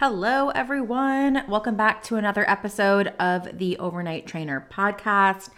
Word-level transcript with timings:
Hello, 0.00 0.50
everyone. 0.50 1.42
Welcome 1.48 1.74
back 1.74 2.02
to 2.02 2.16
another 2.16 2.44
episode 2.50 3.14
of 3.18 3.56
the 3.56 3.78
Overnight 3.78 4.26
Trainer 4.26 4.68
podcast. 4.70 5.48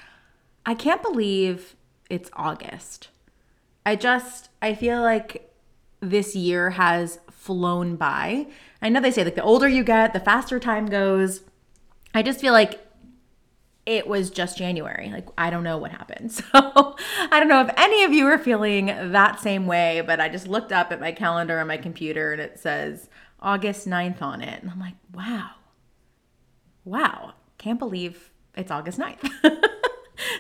I 0.65 0.75
can't 0.75 1.03
believe 1.03 1.75
it's 2.09 2.31
August. 2.35 3.09
I 3.85 3.97
just, 3.97 4.51
I 4.63 4.75
feel 4.75 5.03
like 5.03 5.53
this 5.99 6.37
year 6.37 6.71
has 6.71 7.19
flown 7.33 7.97
by. 7.97 8.47
I 8.81 8.91
know 8.91 9.01
they 9.01 9.11
say 9.11 9.25
like 9.25 9.35
the 9.35 9.43
older 9.43 9.67
you 9.67 9.83
get, 9.83 10.13
the 10.13 10.21
faster 10.21 10.61
time 10.61 10.87
goes. 10.87 11.41
I 12.15 12.23
just 12.23 12.41
feel 12.41 12.53
like 12.53 12.79
it 13.87 14.07
was 14.07 14.31
just 14.31 14.57
January. 14.57 15.11
Like, 15.11 15.27
I 15.37 15.51
don't 15.51 15.65
know 15.65 15.79
what 15.79 15.91
happened. 15.91 16.31
So, 16.53 16.95
I 17.33 17.41
don't 17.41 17.49
know 17.49 17.63
if 17.63 17.75
any 17.77 18.05
of 18.05 18.13
you 18.13 18.27
are 18.27 18.39
feeling 18.39 18.87
that 18.87 19.41
same 19.41 19.67
way, 19.67 20.01
but 20.01 20.21
I 20.21 20.29
just 20.29 20.47
looked 20.47 20.71
up 20.71 20.93
at 20.93 21.01
my 21.01 21.11
calendar 21.11 21.59
on 21.59 21.67
my 21.67 21.77
computer 21.77 22.33
and 22.33 22.41
it 22.41 22.61
says 22.61 23.09
August 23.41 23.89
9th 23.89 24.23
on 24.23 24.43
it. 24.43 24.63
And 24.63 24.71
I'm 24.71 24.81
like, 24.81 24.95
wow, 25.13 25.51
wow, 26.85 27.35
can't 27.59 27.79
believe 27.79 28.31
it's 28.55 28.71
August 28.71 28.99
9th. 28.99 29.31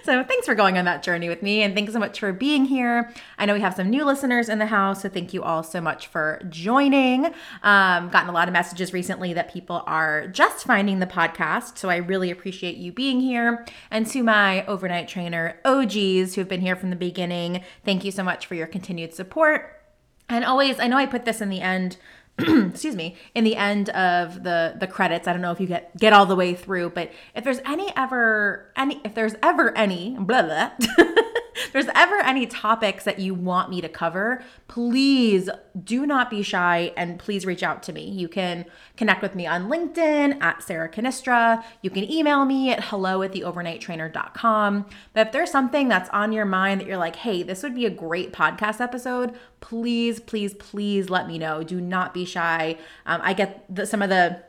so 0.02 0.24
thanks 0.24 0.46
for 0.46 0.54
going 0.54 0.77
on 0.77 0.84
that 0.84 1.02
journey 1.02 1.28
with 1.28 1.42
me 1.42 1.62
and 1.62 1.74
thanks 1.74 1.92
so 1.92 1.98
much 1.98 2.19
for 2.19 2.32
being 2.32 2.64
here. 2.64 3.12
I 3.38 3.46
know 3.46 3.54
we 3.54 3.60
have 3.60 3.74
some 3.74 3.91
new 3.91 4.04
listeners 4.04 4.48
in 4.48 4.58
the 4.58 4.66
house 4.66 5.02
so 5.02 5.08
thank 5.08 5.32
you 5.32 5.42
all 5.42 5.62
so 5.62 5.80
much 5.80 6.08
for 6.08 6.41
joining. 6.48 7.26
Um, 7.62 8.08
gotten 8.08 8.28
a 8.28 8.32
lot 8.32 8.48
of 8.48 8.52
messages 8.52 8.92
recently 8.92 9.32
that 9.34 9.52
people 9.52 9.82
are 9.86 10.26
just 10.28 10.64
finding 10.64 10.98
the 10.98 11.06
podcast 11.06 11.78
so 11.78 11.88
i 11.88 11.97
really 11.97 12.30
appreciate 12.30 12.76
you 12.76 12.92
being 12.92 13.20
here. 13.20 13.65
And 13.91 14.06
to 14.09 14.22
my 14.22 14.66
overnight 14.66 15.09
trainer 15.09 15.60
og's 15.65 16.34
who 16.34 16.41
have 16.41 16.48
been 16.48 16.60
here 16.60 16.76
from 16.76 16.91
the 16.91 16.97
beginning 16.97 17.62
thank 17.84 18.04
you 18.04 18.10
so 18.10 18.22
much 18.22 18.47
for 18.47 18.54
your 18.54 18.66
continued 18.66 19.15
support. 19.15 19.80
And 20.28 20.44
always 20.44 20.80
i 20.80 20.86
know 20.86 20.97
i 20.97 21.06
put 21.06 21.25
this 21.25 21.41
in 21.41 21.50
the 21.50 21.60
end 21.60 21.98
excuse 22.69 22.94
me 22.94 23.16
in 23.34 23.44
the 23.44 23.56
end 23.56 23.88
of 23.91 24.43
the 24.43 24.76
the 24.78 24.87
credits. 24.87 25.26
I 25.26 25.32
don't 25.32 25.43
know 25.43 25.53
if 25.53 25.60
you 25.60 25.66
get 25.66 25.97
get 25.97 26.12
all 26.12 26.26
the 26.26 26.37
way 26.37 26.54
through 26.54 26.91
but 26.91 27.10
if 27.34 27.44
there's 27.44 27.60
any 27.65 27.93
ever 27.97 28.71
any 28.76 29.00
if 29.04 29.15
there's 29.15 29.34
ever 29.43 29.76
any 29.76 30.16
blah 30.19 30.43
blah 30.43 30.71
there's 31.72 31.86
ever 31.94 32.16
any 32.20 32.46
topics 32.46 33.04
that 33.04 33.19
you 33.19 33.34
want 33.34 33.70
me 33.70 33.80
to 33.80 33.88
cover, 33.88 34.42
please 34.66 35.48
do 35.84 36.06
not 36.06 36.30
be 36.30 36.42
shy 36.42 36.92
and 36.96 37.19
please 37.19 37.46
reach 37.46 37.62
out 37.62 37.82
to 37.84 37.92
me. 37.92 38.08
You 38.08 38.28
can 38.28 38.64
connect 38.96 39.22
with 39.22 39.34
me 39.34 39.46
on 39.46 39.68
LinkedIn 39.68 40.42
at 40.42 40.62
Sarah 40.62 40.88
Cannistra. 40.88 41.62
You 41.82 41.91
can 41.91 42.10
email 42.10 42.44
me 42.44 42.70
at 42.70 42.84
hello 42.84 43.22
at 43.22 43.32
theovernighttrainer.com. 43.32 44.86
But 45.12 45.26
if 45.26 45.32
there's 45.32 45.50
something 45.50 45.88
that's 45.88 46.10
on 46.10 46.32
your 46.32 46.44
mind 46.44 46.80
that 46.80 46.86
you're 46.86 46.97
like, 46.97 47.16
hey, 47.16 47.42
this 47.42 47.62
would 47.62 47.74
be 47.74 47.86
a 47.86 47.91
great 47.91 48.32
podcast 48.32 48.80
episode, 48.80 49.34
please, 49.60 50.20
please, 50.20 50.54
please 50.54 51.10
let 51.10 51.26
me 51.26 51.38
know. 51.38 51.62
Do 51.62 51.80
not 51.80 52.14
be 52.14 52.24
shy. 52.24 52.76
Um, 53.06 53.20
I 53.22 53.32
get 53.32 53.64
the, 53.74 53.86
some 53.86 54.02
of 54.02 54.08
the 54.08 54.42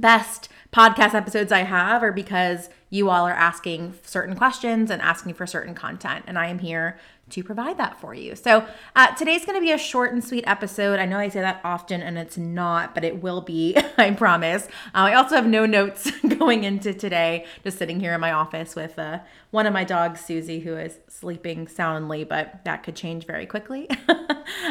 best 0.00 0.48
podcast 0.72 1.14
episodes 1.14 1.52
I 1.52 1.60
have 1.60 2.02
are 2.02 2.12
because 2.12 2.70
you 2.90 3.10
all 3.10 3.26
are 3.26 3.32
asking 3.32 3.94
certain 4.02 4.36
questions 4.36 4.90
and 4.90 5.00
asking 5.02 5.34
for 5.34 5.46
certain 5.46 5.74
content, 5.74 6.24
and 6.26 6.38
I 6.38 6.46
am 6.46 6.58
here 6.58 6.98
to 7.32 7.42
provide 7.42 7.78
that 7.78 8.00
for 8.00 8.14
you. 8.14 8.36
So, 8.36 8.66
uh, 8.94 9.14
today's 9.14 9.44
going 9.44 9.56
to 9.58 9.64
be 9.64 9.72
a 9.72 9.78
short 9.78 10.12
and 10.12 10.22
sweet 10.22 10.44
episode. 10.46 10.98
I 10.98 11.06
know 11.06 11.18
I 11.18 11.28
say 11.28 11.40
that 11.40 11.60
often 11.64 12.02
and 12.02 12.16
it's 12.16 12.38
not, 12.38 12.94
but 12.94 13.04
it 13.04 13.22
will 13.22 13.40
be, 13.40 13.76
I 13.98 14.10
promise. 14.12 14.66
Uh, 14.94 15.08
I 15.10 15.14
also 15.14 15.34
have 15.36 15.46
no 15.46 15.66
notes 15.66 16.10
going 16.38 16.64
into 16.64 16.94
today, 16.94 17.46
just 17.64 17.78
sitting 17.78 18.00
here 18.00 18.14
in 18.14 18.20
my 18.20 18.32
office 18.32 18.76
with 18.76 18.98
uh, 18.98 19.20
one 19.50 19.66
of 19.66 19.72
my 19.72 19.84
dogs, 19.84 20.20
Susie, 20.20 20.60
who 20.60 20.76
is 20.76 20.98
sleeping 21.08 21.68
soundly, 21.68 22.24
but 22.24 22.64
that 22.64 22.82
could 22.82 22.96
change 22.96 23.26
very 23.26 23.46
quickly. 23.46 23.88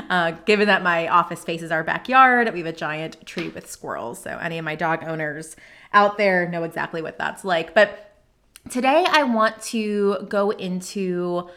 Uh, 0.10 0.32
given 0.46 0.68
that 0.68 0.84
my 0.84 1.08
office 1.08 1.44
faces 1.44 1.72
our 1.72 1.84
backyard, 1.84 2.52
we 2.54 2.60
have 2.60 2.68
a 2.68 2.74
giant 2.74 3.26
tree 3.26 3.50
with 3.50 3.70
squirrels. 3.70 4.22
So, 4.22 4.38
any 4.38 4.58
of 4.58 4.66
my 4.66 4.76
dog 4.76 5.04
owners 5.04 5.56
out 5.94 6.18
there 6.18 6.48
know 6.48 6.64
exactly 6.64 7.02
what 7.02 7.18
that's 7.18 7.44
like. 7.44 7.74
But 7.74 8.12
today 8.70 9.06
I 9.10 9.24
want 9.24 9.62
to 9.64 10.26
go 10.30 10.52
into 10.52 11.50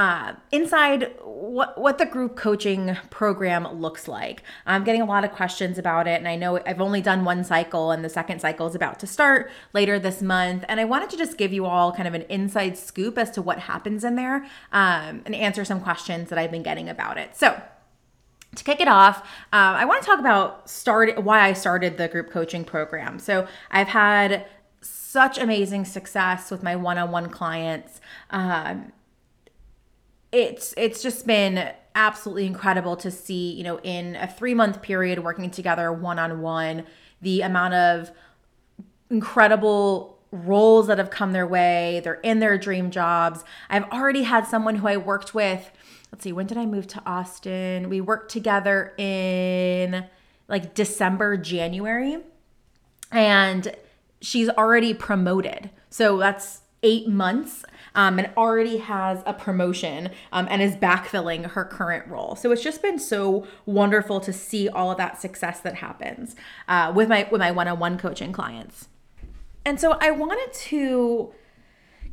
uh, 0.00 0.32
inside 0.50 1.12
what 1.22 1.78
what 1.78 1.98
the 1.98 2.06
group 2.06 2.34
coaching 2.34 2.96
program 3.10 3.68
looks 3.84 4.08
like. 4.08 4.42
I'm 4.64 4.82
getting 4.82 5.02
a 5.02 5.04
lot 5.04 5.24
of 5.24 5.32
questions 5.32 5.76
about 5.76 6.08
it, 6.08 6.18
and 6.18 6.26
I 6.26 6.36
know 6.36 6.58
I've 6.64 6.80
only 6.80 7.02
done 7.02 7.26
one 7.26 7.44
cycle, 7.44 7.90
and 7.90 8.02
the 8.02 8.08
second 8.08 8.40
cycle 8.40 8.66
is 8.66 8.74
about 8.74 8.98
to 9.00 9.06
start 9.06 9.50
later 9.74 9.98
this 9.98 10.22
month. 10.22 10.64
And 10.68 10.80
I 10.80 10.86
wanted 10.86 11.10
to 11.10 11.18
just 11.18 11.36
give 11.36 11.52
you 11.52 11.66
all 11.66 11.92
kind 11.92 12.08
of 12.08 12.14
an 12.14 12.22
inside 12.30 12.78
scoop 12.78 13.18
as 13.18 13.30
to 13.32 13.42
what 13.42 13.58
happens 13.58 14.02
in 14.02 14.14
there, 14.16 14.46
um, 14.72 15.20
and 15.26 15.34
answer 15.34 15.66
some 15.66 15.82
questions 15.82 16.30
that 16.30 16.38
I've 16.38 16.50
been 16.50 16.62
getting 16.62 16.88
about 16.88 17.18
it. 17.18 17.36
So 17.36 17.60
to 18.54 18.64
kick 18.64 18.80
it 18.80 18.88
off, 18.88 19.18
um, 19.52 19.74
I 19.74 19.84
want 19.84 20.00
to 20.00 20.06
talk 20.06 20.18
about 20.18 20.70
start 20.70 21.22
why 21.22 21.40
I 21.40 21.52
started 21.52 21.98
the 21.98 22.08
group 22.08 22.30
coaching 22.30 22.64
program. 22.64 23.18
So 23.18 23.46
I've 23.70 23.88
had 23.88 24.46
such 24.80 25.36
amazing 25.36 25.84
success 25.84 26.50
with 26.50 26.62
my 26.62 26.74
one-on-one 26.74 27.28
clients. 27.28 28.00
Um, 28.30 28.92
it's 30.32 30.74
it's 30.76 31.02
just 31.02 31.26
been 31.26 31.72
absolutely 31.94 32.46
incredible 32.46 32.96
to 32.96 33.10
see, 33.10 33.52
you 33.52 33.64
know, 33.64 33.80
in 33.80 34.16
a 34.16 34.26
three 34.26 34.54
month 34.54 34.80
period 34.82 35.24
working 35.24 35.50
together 35.50 35.92
one-on-one, 35.92 36.84
the 37.20 37.42
amount 37.42 37.74
of 37.74 38.10
incredible 39.10 40.18
roles 40.30 40.86
that 40.86 40.98
have 40.98 41.10
come 41.10 41.32
their 41.32 41.46
way. 41.46 42.00
They're 42.04 42.14
in 42.14 42.38
their 42.38 42.56
dream 42.56 42.90
jobs. 42.90 43.42
I've 43.68 43.90
already 43.90 44.22
had 44.22 44.46
someone 44.46 44.76
who 44.76 44.86
I 44.86 44.96
worked 44.96 45.34
with 45.34 45.70
let's 46.12 46.24
see, 46.24 46.32
when 46.32 46.46
did 46.46 46.58
I 46.58 46.66
move 46.66 46.86
to 46.88 47.02
Austin? 47.06 47.88
We 47.88 48.00
worked 48.00 48.30
together 48.30 48.94
in 48.98 50.06
like 50.48 50.74
December, 50.74 51.36
January, 51.36 52.18
and 53.12 53.74
she's 54.20 54.48
already 54.48 54.92
promoted. 54.92 55.70
So 55.88 56.18
that's 56.18 56.62
eight 56.82 57.08
months 57.08 57.64
um, 57.94 58.18
and 58.18 58.30
already 58.36 58.78
has 58.78 59.22
a 59.26 59.34
promotion 59.34 60.10
um, 60.32 60.46
and 60.50 60.62
is 60.62 60.76
backfilling 60.76 61.44
her 61.50 61.64
current 61.64 62.06
role. 62.08 62.36
So 62.36 62.50
it's 62.52 62.62
just 62.62 62.82
been 62.82 62.98
so 62.98 63.46
wonderful 63.66 64.20
to 64.20 64.32
see 64.32 64.68
all 64.68 64.90
of 64.90 64.96
that 64.98 65.20
success 65.20 65.60
that 65.60 65.76
happens 65.76 66.36
uh, 66.68 66.92
with 66.94 67.08
my 67.08 67.28
with 67.30 67.40
my 67.40 67.50
one-on-one 67.50 67.98
coaching 67.98 68.32
clients. 68.32 68.88
And 69.64 69.78
so 69.78 69.98
I 70.00 70.10
wanted 70.10 70.52
to 70.52 71.32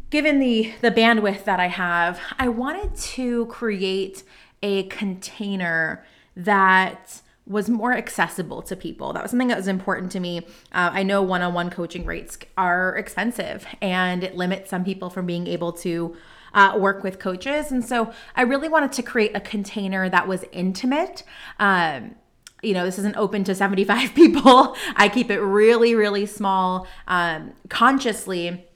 given 0.10 0.40
the 0.40 0.74
the 0.82 0.92
bandwidth 0.92 1.44
that 1.46 1.60
I 1.60 1.68
have, 1.68 2.20
I 2.38 2.50
wanted 2.50 2.96
to 2.96 3.46
create 3.48 4.24
a 4.64 4.84
container 4.84 6.06
that 6.36 7.22
was 7.48 7.70
more 7.70 7.94
accessible 7.94 8.62
to 8.62 8.76
people. 8.76 9.14
That 9.14 9.22
was 9.22 9.32
something 9.32 9.48
that 9.48 9.58
was 9.58 9.68
important 9.68 10.12
to 10.14 10.20
me. 10.20 10.40
Uh, 10.72 10.92
I 10.94 11.04
know 11.04 11.22
one 11.22 11.42
on 11.42 11.54
one 11.54 11.70
coaching 11.70 12.06
rates 12.06 12.38
are 12.58 12.96
expensive 12.96 13.66
and 13.82 14.24
it 14.24 14.36
limits 14.36 14.70
some 14.70 14.84
people 14.84 15.10
from 15.10 15.26
being 15.26 15.48
able 15.48 15.72
to 15.74 16.16
uh, 16.54 16.76
work 16.78 17.04
with 17.04 17.20
coaches. 17.20 17.72
And 17.72 17.86
so 17.86 18.12
I 18.36 18.42
really 18.42 18.68
wanted 18.68 18.92
to 18.94 19.04
create 19.04 19.32
a 19.36 19.40
container 19.40 20.10
that 20.10 20.28
was 20.28 20.44
intimate. 20.52 21.24
Um, 21.60 22.16
you 22.62 22.74
know, 22.74 22.84
this 22.84 22.98
isn't 23.00 23.16
open 23.16 23.44
to 23.46 23.56
75 23.56 24.14
people. 24.16 24.76
I 24.96 25.10
keep 25.10 25.30
it 25.30 25.40
really, 25.40 25.96
really 25.96 26.26
small, 26.26 26.88
um, 27.08 27.54
consciously 27.70 28.67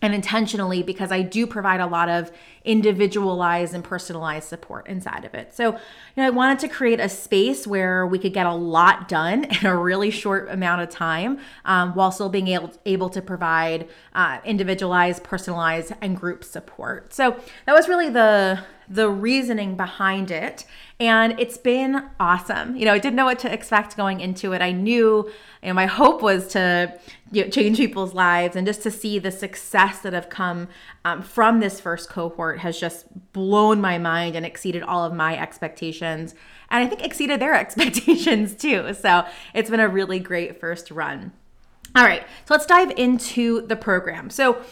and 0.00 0.14
intentionally 0.14 0.82
because 0.82 1.10
I 1.10 1.22
do 1.22 1.46
provide 1.46 1.80
a 1.80 1.86
lot 1.86 2.08
of 2.08 2.30
individualized 2.64 3.74
and 3.74 3.82
personalized 3.82 4.48
support 4.48 4.86
inside 4.86 5.24
of 5.24 5.34
it. 5.34 5.54
So, 5.54 5.72
you 5.72 5.78
know, 6.16 6.26
I 6.26 6.30
wanted 6.30 6.60
to 6.60 6.68
create 6.68 7.00
a 7.00 7.08
space 7.08 7.66
where 7.66 8.06
we 8.06 8.18
could 8.18 8.32
get 8.32 8.46
a 8.46 8.54
lot 8.54 9.08
done 9.08 9.44
in 9.60 9.66
a 9.66 9.76
really 9.76 10.10
short 10.10 10.48
amount 10.50 10.82
of 10.82 10.90
time 10.90 11.40
um, 11.64 11.94
while 11.94 12.12
still 12.12 12.28
being 12.28 12.48
able, 12.48 12.72
able 12.86 13.10
to 13.10 13.20
provide 13.20 13.88
uh, 14.14 14.38
individualized, 14.44 15.24
personalized, 15.24 15.92
and 16.00 16.16
group 16.16 16.44
support. 16.44 17.12
So 17.12 17.36
that 17.66 17.72
was 17.72 17.88
really 17.88 18.10
the 18.10 18.60
the 18.90 19.10
reasoning 19.10 19.76
behind 19.76 20.30
it. 20.30 20.64
And 21.00 21.38
it's 21.38 21.58
been 21.58 22.08
awesome. 22.18 22.74
You 22.76 22.86
know, 22.86 22.92
I 22.92 22.98
didn't 22.98 23.16
know 23.16 23.26
what 23.26 23.38
to 23.40 23.52
expect 23.52 23.96
going 23.96 24.20
into 24.20 24.52
it. 24.52 24.62
I 24.62 24.72
knew, 24.72 25.30
you 25.62 25.68
know, 25.68 25.74
my 25.74 25.86
hope 25.86 26.22
was 26.22 26.48
to 26.48 26.98
you 27.30 27.44
know, 27.44 27.50
change 27.50 27.76
people's 27.76 28.14
lives 28.14 28.56
and 28.56 28.66
just 28.66 28.82
to 28.82 28.90
see 28.90 29.18
the 29.18 29.30
success 29.30 30.00
that 30.00 30.12
have 30.12 30.28
come 30.28 30.68
um, 31.04 31.22
from 31.22 31.60
this 31.60 31.80
first 31.80 32.08
cohort 32.08 32.60
has 32.60 32.80
just 32.80 33.06
blown 33.32 33.80
my 33.80 33.98
mind 33.98 34.34
and 34.34 34.44
exceeded 34.44 34.82
all 34.82 35.04
of 35.04 35.12
my 35.12 35.38
expectations. 35.38 36.34
And 36.70 36.84
I 36.84 36.88
think 36.88 37.04
exceeded 37.04 37.40
their 37.40 37.54
expectations 37.60 38.54
too. 38.54 38.94
So 38.94 39.24
it's 39.54 39.70
been 39.70 39.80
a 39.80 39.88
really 39.88 40.18
great 40.18 40.58
first 40.58 40.90
run. 40.90 41.32
All 41.94 42.04
right, 42.04 42.22
so 42.44 42.54
let's 42.54 42.66
dive 42.66 42.92
into 42.96 43.66
the 43.66 43.74
program. 43.74 44.28
So, 44.30 44.62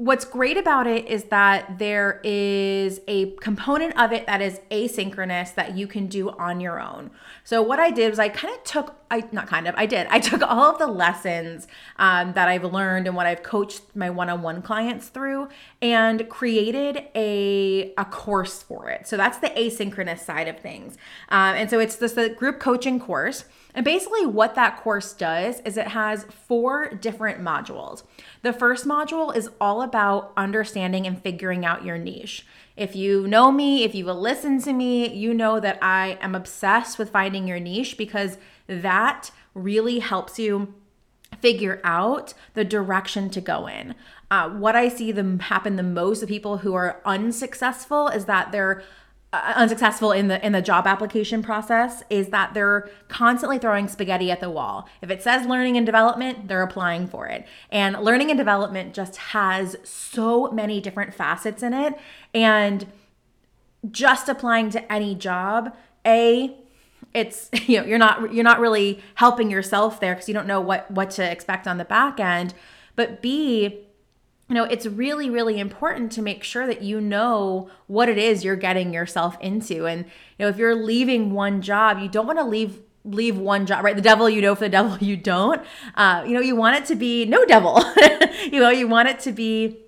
what's 0.00 0.24
great 0.24 0.56
about 0.56 0.86
it 0.86 1.06
is 1.08 1.24
that 1.24 1.78
there 1.78 2.22
is 2.24 3.02
a 3.06 3.32
component 3.32 3.94
of 4.00 4.12
it 4.12 4.26
that 4.26 4.40
is 4.40 4.58
asynchronous 4.70 5.54
that 5.54 5.76
you 5.76 5.86
can 5.86 6.06
do 6.06 6.30
on 6.30 6.58
your 6.58 6.80
own. 6.80 7.10
So 7.44 7.60
what 7.60 7.78
I 7.78 7.90
did 7.90 8.08
was 8.08 8.18
I 8.18 8.30
kind 8.30 8.54
of 8.54 8.64
took 8.64 8.94
I 9.10 9.28
not 9.30 9.46
kind 9.46 9.68
of 9.68 9.74
I 9.76 9.84
did 9.84 10.06
I 10.08 10.18
took 10.30 10.40
all 10.40 10.72
of 10.72 10.78
the 10.78 10.86
lessons 10.86 11.68
um, 11.98 12.32
that 12.32 12.48
I've 12.48 12.64
learned 12.64 13.08
and 13.08 13.14
what 13.14 13.26
I've 13.26 13.42
coached 13.42 13.82
my 13.94 14.08
one-on-one 14.08 14.62
clients 14.62 15.08
through 15.08 15.48
and 15.82 16.26
created 16.30 17.04
a 17.14 17.92
a 17.98 18.06
course 18.06 18.62
for 18.62 18.88
it. 18.88 19.06
So 19.06 19.18
that's 19.18 19.36
the 19.36 19.48
asynchronous 19.48 20.20
side 20.20 20.48
of 20.48 20.58
things. 20.60 20.96
Um, 21.28 21.56
and 21.56 21.68
so 21.68 21.78
it's 21.78 21.96
this 21.96 22.14
the 22.14 22.30
group 22.30 22.58
coaching 22.58 23.00
course. 23.00 23.44
And 23.74 23.84
basically, 23.84 24.26
what 24.26 24.54
that 24.56 24.80
course 24.80 25.12
does 25.12 25.60
is 25.60 25.76
it 25.76 25.88
has 25.88 26.24
four 26.24 26.90
different 26.90 27.40
modules. 27.40 28.02
The 28.42 28.52
first 28.52 28.86
module 28.86 29.34
is 29.34 29.50
all 29.60 29.82
about 29.82 30.32
understanding 30.36 31.06
and 31.06 31.20
figuring 31.20 31.64
out 31.64 31.84
your 31.84 31.98
niche. 31.98 32.46
If 32.76 32.96
you 32.96 33.28
know 33.28 33.52
me, 33.52 33.84
if 33.84 33.94
you've 33.94 34.06
listened 34.06 34.64
to 34.64 34.72
me, 34.72 35.08
you 35.08 35.34
know 35.34 35.60
that 35.60 35.78
I 35.82 36.18
am 36.20 36.34
obsessed 36.34 36.98
with 36.98 37.10
finding 37.10 37.46
your 37.46 37.60
niche 37.60 37.96
because 37.96 38.38
that 38.66 39.30
really 39.54 39.98
helps 39.98 40.38
you 40.38 40.74
figure 41.40 41.80
out 41.84 42.34
the 42.54 42.64
direction 42.64 43.30
to 43.30 43.40
go 43.40 43.66
in. 43.66 43.94
Uh, 44.30 44.48
what 44.48 44.76
I 44.76 44.88
see 44.88 45.12
them 45.12 45.40
happen 45.40 45.76
the 45.76 45.82
most 45.82 46.22
of 46.22 46.28
people 46.28 46.58
who 46.58 46.74
are 46.74 47.00
unsuccessful 47.04 48.08
is 48.08 48.26
that 48.26 48.52
they're 48.52 48.82
Uh, 49.32 49.52
unsuccessful 49.54 50.10
in 50.10 50.26
the 50.26 50.44
in 50.44 50.50
the 50.50 50.60
job 50.60 50.88
application 50.88 51.40
process 51.40 52.02
is 52.10 52.30
that 52.30 52.52
they're 52.52 52.90
constantly 53.06 53.58
throwing 53.58 53.86
spaghetti 53.86 54.28
at 54.28 54.40
the 54.40 54.50
wall. 54.50 54.88
If 55.02 55.08
it 55.08 55.22
says 55.22 55.46
learning 55.46 55.76
and 55.76 55.86
development, 55.86 56.48
they're 56.48 56.62
applying 56.62 57.06
for 57.06 57.28
it. 57.28 57.46
And 57.70 58.00
learning 58.00 58.30
and 58.30 58.38
development 58.38 58.92
just 58.92 59.16
has 59.18 59.76
so 59.84 60.50
many 60.50 60.80
different 60.80 61.14
facets 61.14 61.62
in 61.62 61.72
it 61.72 61.96
and 62.34 62.88
just 63.88 64.28
applying 64.28 64.68
to 64.70 64.92
any 64.92 65.14
job, 65.14 65.76
a 66.04 66.56
it's 67.14 67.50
you 67.68 67.78
know 67.78 67.86
you're 67.86 67.98
not 67.98 68.34
you're 68.34 68.42
not 68.42 68.58
really 68.58 69.00
helping 69.14 69.48
yourself 69.48 70.00
there 70.00 70.14
because 70.14 70.28
you 70.28 70.34
don't 70.34 70.48
know 70.48 70.60
what 70.60 70.90
what 70.90 71.10
to 71.12 71.30
expect 71.30 71.68
on 71.68 71.78
the 71.78 71.84
back 71.84 72.18
end, 72.18 72.52
but 72.96 73.22
b 73.22 73.86
you 74.50 74.56
know, 74.56 74.64
it's 74.64 74.84
really, 74.84 75.30
really 75.30 75.60
important 75.60 76.10
to 76.12 76.22
make 76.22 76.42
sure 76.42 76.66
that 76.66 76.82
you 76.82 77.00
know 77.00 77.70
what 77.86 78.08
it 78.08 78.18
is 78.18 78.44
you're 78.44 78.56
getting 78.56 78.92
yourself 78.92 79.38
into. 79.40 79.86
And, 79.86 80.06
you 80.38 80.44
know, 80.44 80.48
if 80.48 80.56
you're 80.56 80.74
leaving 80.74 81.32
one 81.32 81.62
job, 81.62 82.00
you 82.00 82.08
don't 82.08 82.26
want 82.26 82.40
to 82.40 82.44
leave 82.44 82.80
leave 83.02 83.38
one 83.38 83.64
job 83.64 83.82
right? 83.82 83.96
The 83.96 84.02
devil 84.02 84.28
you 84.28 84.42
know 84.42 84.54
for 84.54 84.64
the 84.64 84.68
devil 84.68 84.98
you 84.98 85.16
don't. 85.16 85.62
Uh, 85.94 86.22
you 86.26 86.34
know 86.34 86.40
you 86.40 86.54
want 86.54 86.76
it 86.76 86.84
to 86.86 86.96
be 86.96 87.24
no 87.24 87.44
devil. 87.46 87.82
You 88.50 88.58
know 88.58 88.70
you 88.70 88.88
want 88.88 89.08
it 89.08 89.20
to 89.20 89.32
be 89.32 89.78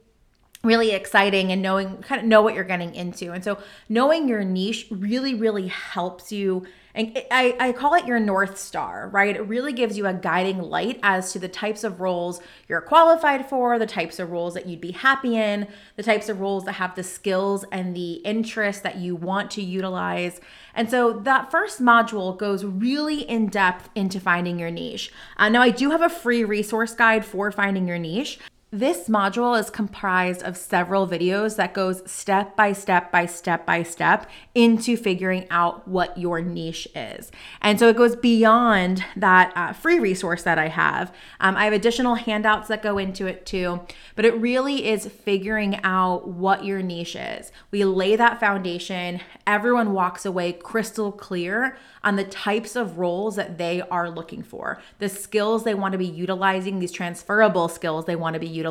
really 0.62 0.90
exciting 0.92 1.50
and 1.50 1.62
knowing 1.62 1.98
kind 2.02 2.20
of 2.20 2.26
know 2.26 2.42
what 2.42 2.54
you're 2.54 2.64
getting 2.64 2.94
into. 2.94 3.32
And 3.32 3.42
so 3.42 3.58
knowing 3.88 4.28
your 4.28 4.44
niche 4.44 4.86
really 4.90 5.34
really 5.34 5.68
helps 5.68 6.30
you 6.30 6.64
and 6.94 7.22
I, 7.30 7.56
I 7.58 7.72
call 7.72 7.94
it 7.94 8.06
your 8.06 8.20
North 8.20 8.58
Star, 8.58 9.08
right? 9.08 9.34
It 9.34 9.46
really 9.48 9.72
gives 9.72 9.96
you 9.96 10.06
a 10.06 10.12
guiding 10.12 10.58
light 10.58 11.00
as 11.02 11.32
to 11.32 11.38
the 11.38 11.48
types 11.48 11.84
of 11.84 12.00
roles 12.00 12.40
you're 12.68 12.80
qualified 12.80 13.48
for, 13.48 13.78
the 13.78 13.86
types 13.86 14.18
of 14.18 14.30
roles 14.30 14.54
that 14.54 14.66
you'd 14.66 14.80
be 14.80 14.92
happy 14.92 15.36
in, 15.36 15.68
the 15.96 16.02
types 16.02 16.28
of 16.28 16.40
roles 16.40 16.64
that 16.64 16.72
have 16.74 16.94
the 16.94 17.02
skills 17.02 17.64
and 17.72 17.96
the 17.96 18.14
interests 18.24 18.82
that 18.82 18.96
you 18.96 19.16
want 19.16 19.50
to 19.52 19.62
utilize. 19.62 20.40
And 20.74 20.90
so 20.90 21.12
that 21.12 21.50
first 21.50 21.80
module 21.80 22.36
goes 22.36 22.64
really 22.64 23.22
in 23.22 23.46
depth 23.46 23.88
into 23.94 24.20
finding 24.20 24.58
your 24.58 24.70
niche. 24.70 25.12
Uh, 25.36 25.48
now, 25.48 25.62
I 25.62 25.70
do 25.70 25.90
have 25.90 26.02
a 26.02 26.08
free 26.08 26.44
resource 26.44 26.94
guide 26.94 27.24
for 27.24 27.50
finding 27.50 27.88
your 27.88 27.98
niche. 27.98 28.38
This 28.74 29.06
module 29.06 29.60
is 29.60 29.68
comprised 29.68 30.42
of 30.42 30.56
several 30.56 31.06
videos 31.06 31.56
that 31.56 31.74
goes 31.74 32.10
step 32.10 32.56
by 32.56 32.72
step 32.72 33.12
by 33.12 33.26
step 33.26 33.66
by 33.66 33.82
step 33.82 34.30
into 34.54 34.96
figuring 34.96 35.46
out 35.50 35.86
what 35.86 36.16
your 36.16 36.40
niche 36.40 36.88
is. 36.94 37.30
And 37.60 37.78
so 37.78 37.88
it 37.88 37.98
goes 37.98 38.16
beyond 38.16 39.04
that 39.14 39.52
uh, 39.54 39.74
free 39.74 39.98
resource 39.98 40.42
that 40.44 40.58
I 40.58 40.68
have. 40.68 41.14
Um, 41.38 41.54
I 41.54 41.64
have 41.64 41.74
additional 41.74 42.14
handouts 42.14 42.68
that 42.68 42.82
go 42.82 42.96
into 42.96 43.26
it 43.26 43.44
too, 43.44 43.82
but 44.16 44.24
it 44.24 44.34
really 44.36 44.88
is 44.88 45.06
figuring 45.06 45.78
out 45.84 46.28
what 46.28 46.64
your 46.64 46.80
niche 46.80 47.16
is. 47.16 47.52
We 47.72 47.84
lay 47.84 48.16
that 48.16 48.40
foundation, 48.40 49.20
everyone 49.46 49.92
walks 49.92 50.24
away 50.24 50.54
crystal 50.54 51.12
clear 51.12 51.76
on 52.02 52.16
the 52.16 52.24
types 52.24 52.74
of 52.74 52.96
roles 52.96 53.36
that 53.36 53.58
they 53.58 53.82
are 53.82 54.08
looking 54.08 54.42
for, 54.42 54.80
the 54.98 55.10
skills 55.10 55.62
they 55.62 55.74
want 55.74 55.92
to 55.92 55.98
be 55.98 56.06
utilizing, 56.06 56.78
these 56.78 56.90
transferable 56.90 57.68
skills 57.68 58.06
they 58.06 58.16
want 58.16 58.32
to 58.32 58.40
be 58.40 58.46
utilizing 58.46 58.61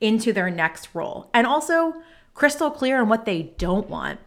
into 0.00 0.32
their 0.32 0.50
next 0.50 0.94
role, 0.94 1.30
and 1.34 1.46
also 1.46 1.94
crystal 2.34 2.70
clear 2.70 3.00
on 3.00 3.08
what 3.08 3.24
they 3.24 3.54
don't 3.58 3.88
want. 3.88 4.18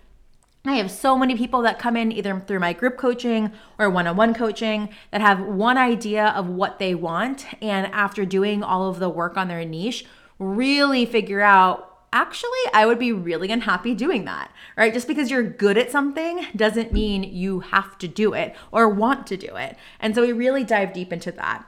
I 0.67 0.75
have 0.75 0.89
so 0.89 1.17
many 1.17 1.35
people 1.35 1.61
that 1.61 1.77
come 1.77 1.95
in 1.95 2.11
either 2.11 2.41
through 2.47 2.59
my 2.59 2.73
group 2.73 2.97
coaching 2.97 3.51
or 3.77 3.89
one 3.89 4.07
on 4.07 4.17
one 4.17 4.33
coaching 4.33 4.89
that 5.11 5.21
have 5.21 5.39
one 5.39 5.77
idea 5.77 6.27
of 6.29 6.49
what 6.49 6.79
they 6.79 6.95
want. 6.95 7.45
And 7.61 7.85
after 7.87 8.25
doing 8.25 8.63
all 8.63 8.89
of 8.89 8.97
the 8.97 9.09
work 9.09 9.37
on 9.37 9.47
their 9.47 9.63
niche, 9.63 10.05
really 10.39 11.05
figure 11.05 11.41
out 11.41 11.91
actually, 12.11 12.49
I 12.73 12.85
would 12.85 12.97
be 12.97 13.11
really 13.11 13.51
unhappy 13.51 13.93
doing 13.93 14.25
that, 14.25 14.49
right? 14.77 14.93
Just 14.93 15.07
because 15.07 15.29
you're 15.29 15.43
good 15.43 15.77
at 15.77 15.91
something 15.91 16.47
doesn't 16.55 16.93
mean 16.93 17.23
you 17.23 17.59
have 17.59 17.97
to 17.99 18.07
do 18.07 18.33
it 18.33 18.55
or 18.71 18.89
want 18.89 19.27
to 19.27 19.37
do 19.37 19.55
it. 19.57 19.77
And 19.99 20.15
so 20.15 20.21
we 20.21 20.31
really 20.31 20.63
dive 20.63 20.93
deep 20.93 21.11
into 21.11 21.31
that. 21.33 21.65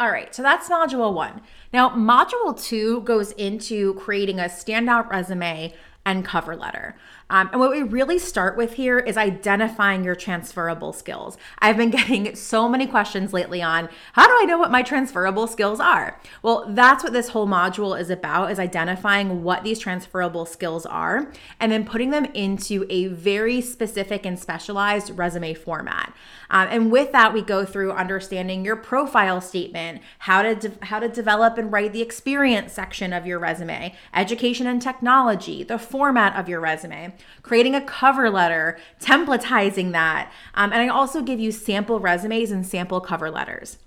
All 0.00 0.10
right, 0.10 0.32
so 0.32 0.42
that's 0.42 0.68
module 0.68 1.12
one. 1.12 1.40
Now, 1.72 1.90
module 1.90 2.60
two 2.60 3.00
goes 3.00 3.32
into 3.32 3.94
creating 3.94 4.38
a 4.38 4.44
standout 4.44 5.10
resume 5.10 5.74
and 6.06 6.24
cover 6.24 6.54
letter. 6.54 6.96
Um, 7.30 7.50
and 7.52 7.60
what 7.60 7.70
we 7.70 7.82
really 7.82 8.18
start 8.18 8.56
with 8.56 8.74
here 8.74 8.98
is 8.98 9.16
identifying 9.16 10.02
your 10.02 10.14
transferable 10.14 10.92
skills. 10.92 11.36
I've 11.58 11.76
been 11.76 11.90
getting 11.98 12.34
so 12.34 12.68
many 12.68 12.86
questions 12.86 13.32
lately 13.32 13.62
on 13.62 13.88
how 14.14 14.26
do 14.26 14.34
I 14.40 14.44
know 14.44 14.58
what 14.58 14.70
my 14.70 14.82
transferable 14.82 15.46
skills 15.46 15.80
are? 15.80 16.20
Well, 16.42 16.64
that's 16.68 17.04
what 17.04 17.12
this 17.12 17.28
whole 17.28 17.46
module 17.46 17.98
is 17.98 18.10
about 18.10 18.50
is 18.50 18.58
identifying 18.58 19.42
what 19.42 19.62
these 19.62 19.78
transferable 19.78 20.46
skills 20.46 20.86
are 20.86 21.32
and 21.60 21.70
then 21.70 21.84
putting 21.84 22.10
them 22.10 22.24
into 22.26 22.86
a 22.88 23.08
very 23.08 23.60
specific 23.60 24.24
and 24.24 24.38
specialized 24.38 25.16
resume 25.16 25.54
format. 25.54 26.14
Um, 26.50 26.68
and 26.70 26.90
with 26.90 27.12
that, 27.12 27.34
we 27.34 27.42
go 27.42 27.64
through 27.64 27.92
understanding 27.92 28.64
your 28.64 28.76
profile 28.76 29.40
statement, 29.40 30.00
how 30.20 30.42
to 30.42 30.54
de- 30.54 30.86
how 30.86 30.98
to 30.98 31.08
develop 31.08 31.58
and 31.58 31.70
write 31.70 31.92
the 31.92 32.00
experience 32.00 32.72
section 32.72 33.12
of 33.12 33.26
your 33.26 33.38
resume, 33.38 33.94
education 34.14 34.66
and 34.66 34.80
technology, 34.80 35.62
the 35.62 35.78
format 35.78 36.34
of 36.36 36.48
your 36.48 36.60
resume, 36.60 37.14
creating 37.42 37.74
a 37.74 37.80
cover 37.80 38.30
letter, 38.30 38.78
templatizing 39.00 39.92
that. 39.92 40.32
Um, 40.54 40.72
and 40.72 40.82
I 40.82 40.88
also 40.88 41.22
give 41.22 41.40
you 41.40 41.52
sample 41.52 42.00
resumes 42.00 42.50
and 42.50 42.66
sample 42.66 43.00
cover 43.00 43.30
letters. 43.30 43.78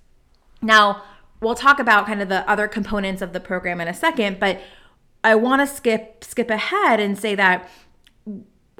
Now, 0.61 1.03
we'll 1.41 1.55
talk 1.55 1.79
about 1.79 2.05
kind 2.05 2.21
of 2.21 2.29
the 2.29 2.49
other 2.49 2.67
components 2.67 3.21
of 3.21 3.33
the 3.33 3.39
program 3.39 3.81
in 3.81 3.87
a 3.87 3.93
second, 3.93 4.39
but 4.39 4.61
I 5.23 5.35
want 5.35 5.61
to 5.61 5.67
skip 5.67 6.23
skip 6.23 6.49
ahead 6.49 6.99
and 6.99 7.17
say 7.17 7.35
that 7.35 7.69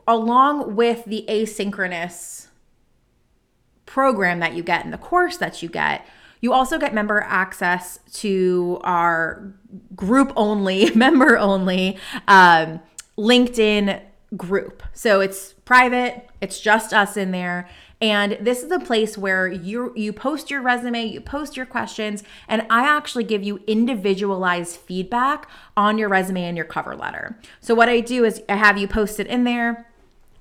along 0.08 0.76
with 0.76 1.06
the 1.06 1.26
asynchronous 1.30 2.48
program 3.86 4.40
that 4.40 4.54
you 4.54 4.64
get 4.64 4.86
in 4.86 4.92
the 4.92 4.98
course 4.98 5.38
that 5.38 5.62
you 5.62 5.70
get, 5.70 6.06
You 6.40 6.54
also 6.54 6.80
get 6.80 6.94
member 6.94 7.22
access 7.22 8.00
to 8.14 8.80
our 8.84 9.54
group 9.96 10.34
only, 10.36 10.90
member 10.96 11.38
only 11.38 11.98
um, 12.28 12.80
LinkedIn 13.18 14.02
group. 14.38 14.84
So 14.94 15.20
it's 15.20 15.54
private, 15.66 16.30
it's 16.40 16.60
just 16.60 16.94
us 16.94 17.18
in 17.18 17.32
there. 17.32 17.70
And 18.00 18.38
this 18.42 18.64
is 18.64 18.72
a 18.72 18.80
place 18.80 19.16
where 19.16 19.48
you 19.48 19.94
you 19.96 20.12
post 20.12 20.50
your 20.50 20.62
resume, 20.62 21.06
you 21.06 21.22
post 21.22 21.56
your 21.56 21.68
questions, 21.68 22.24
and 22.48 22.66
I 22.70 22.84
actually 22.84 23.26
give 23.26 23.44
you 23.44 23.62
individualized 23.68 24.78
feedback 24.78 25.48
on 25.78 26.00
your 26.00 26.10
resume 26.10 26.46
and 26.46 26.58
your 26.58 26.66
cover 26.66 26.96
letter. 26.96 27.38
So 27.60 27.76
what 27.76 27.90
I 27.90 28.00
do 28.00 28.26
is 28.26 28.42
I 28.50 28.56
have 28.56 28.78
you 28.80 28.88
post 28.88 29.20
it 29.20 29.28
in 29.28 29.44
there 29.44 29.91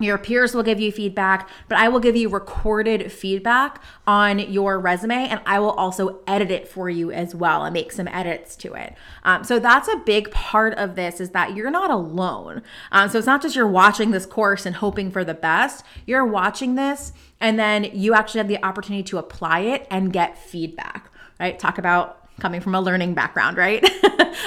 your 0.01 0.19
peers 0.19 0.55
will 0.55 0.63
give 0.63 0.81
you 0.81 0.91
feedback, 0.91 1.49
but 1.69 1.79
I 1.79 1.89
will 1.89 2.01
give 2.01 2.17
you 2.17 2.29
recorded 2.29 3.13
feedback 3.13 3.83
on 4.07 4.39
your 4.39 4.81
resume 4.81 5.29
and 5.29 5.41
I 5.47 5.61
will 5.61 5.71
also 5.73 6.21
edit 6.27 6.51
it 6.51 6.67
for 6.67 6.89
you 6.91 7.13
as 7.13 7.35
well 7.35 7.65
and 7.65 7.73
make 7.73 7.93
some 7.93 8.09
edits 8.09 8.57
to 8.57 8.75
it. 8.75 8.95
Um, 9.25 9.45
so 9.45 9.59
that's 9.59 9.89
a 9.89 9.97
big 9.97 10.31
part 10.31 10.75
of 10.75 10.97
this 10.97 11.21
is 11.21 11.31
that 11.31 11.55
you're 11.55 11.71
not 11.71 11.91
alone. 11.91 12.63
Um, 12.91 13.09
so 13.11 13.19
it's 13.19 13.27
not 13.27 13.43
just 13.43 13.55
you're 13.55 13.67
watching 13.67 14.11
this 14.11 14.27
course 14.27 14.67
and 14.67 14.77
hoping 14.77 15.11
for 15.11 15.25
the 15.25 15.35
best, 15.35 15.85
you're 16.07 16.27
watching 16.27 16.75
this 16.75 17.13
and 17.41 17.59
then 17.59 17.85
you 17.85 18.15
actually 18.15 18.39
have 18.39 18.49
the 18.49 18.63
opportunity 18.65 19.03
to 19.05 19.19
apply 19.19 19.61
it 19.61 19.87
and 19.91 20.13
get 20.13 20.39
feedback, 20.39 21.11
right? 21.39 21.59
Talk 21.59 21.79
about 21.79 22.20
coming 22.41 22.61
from 22.61 22.75
a 22.75 22.81
learning 22.81 23.15
background, 23.15 23.57
right? 23.57 23.85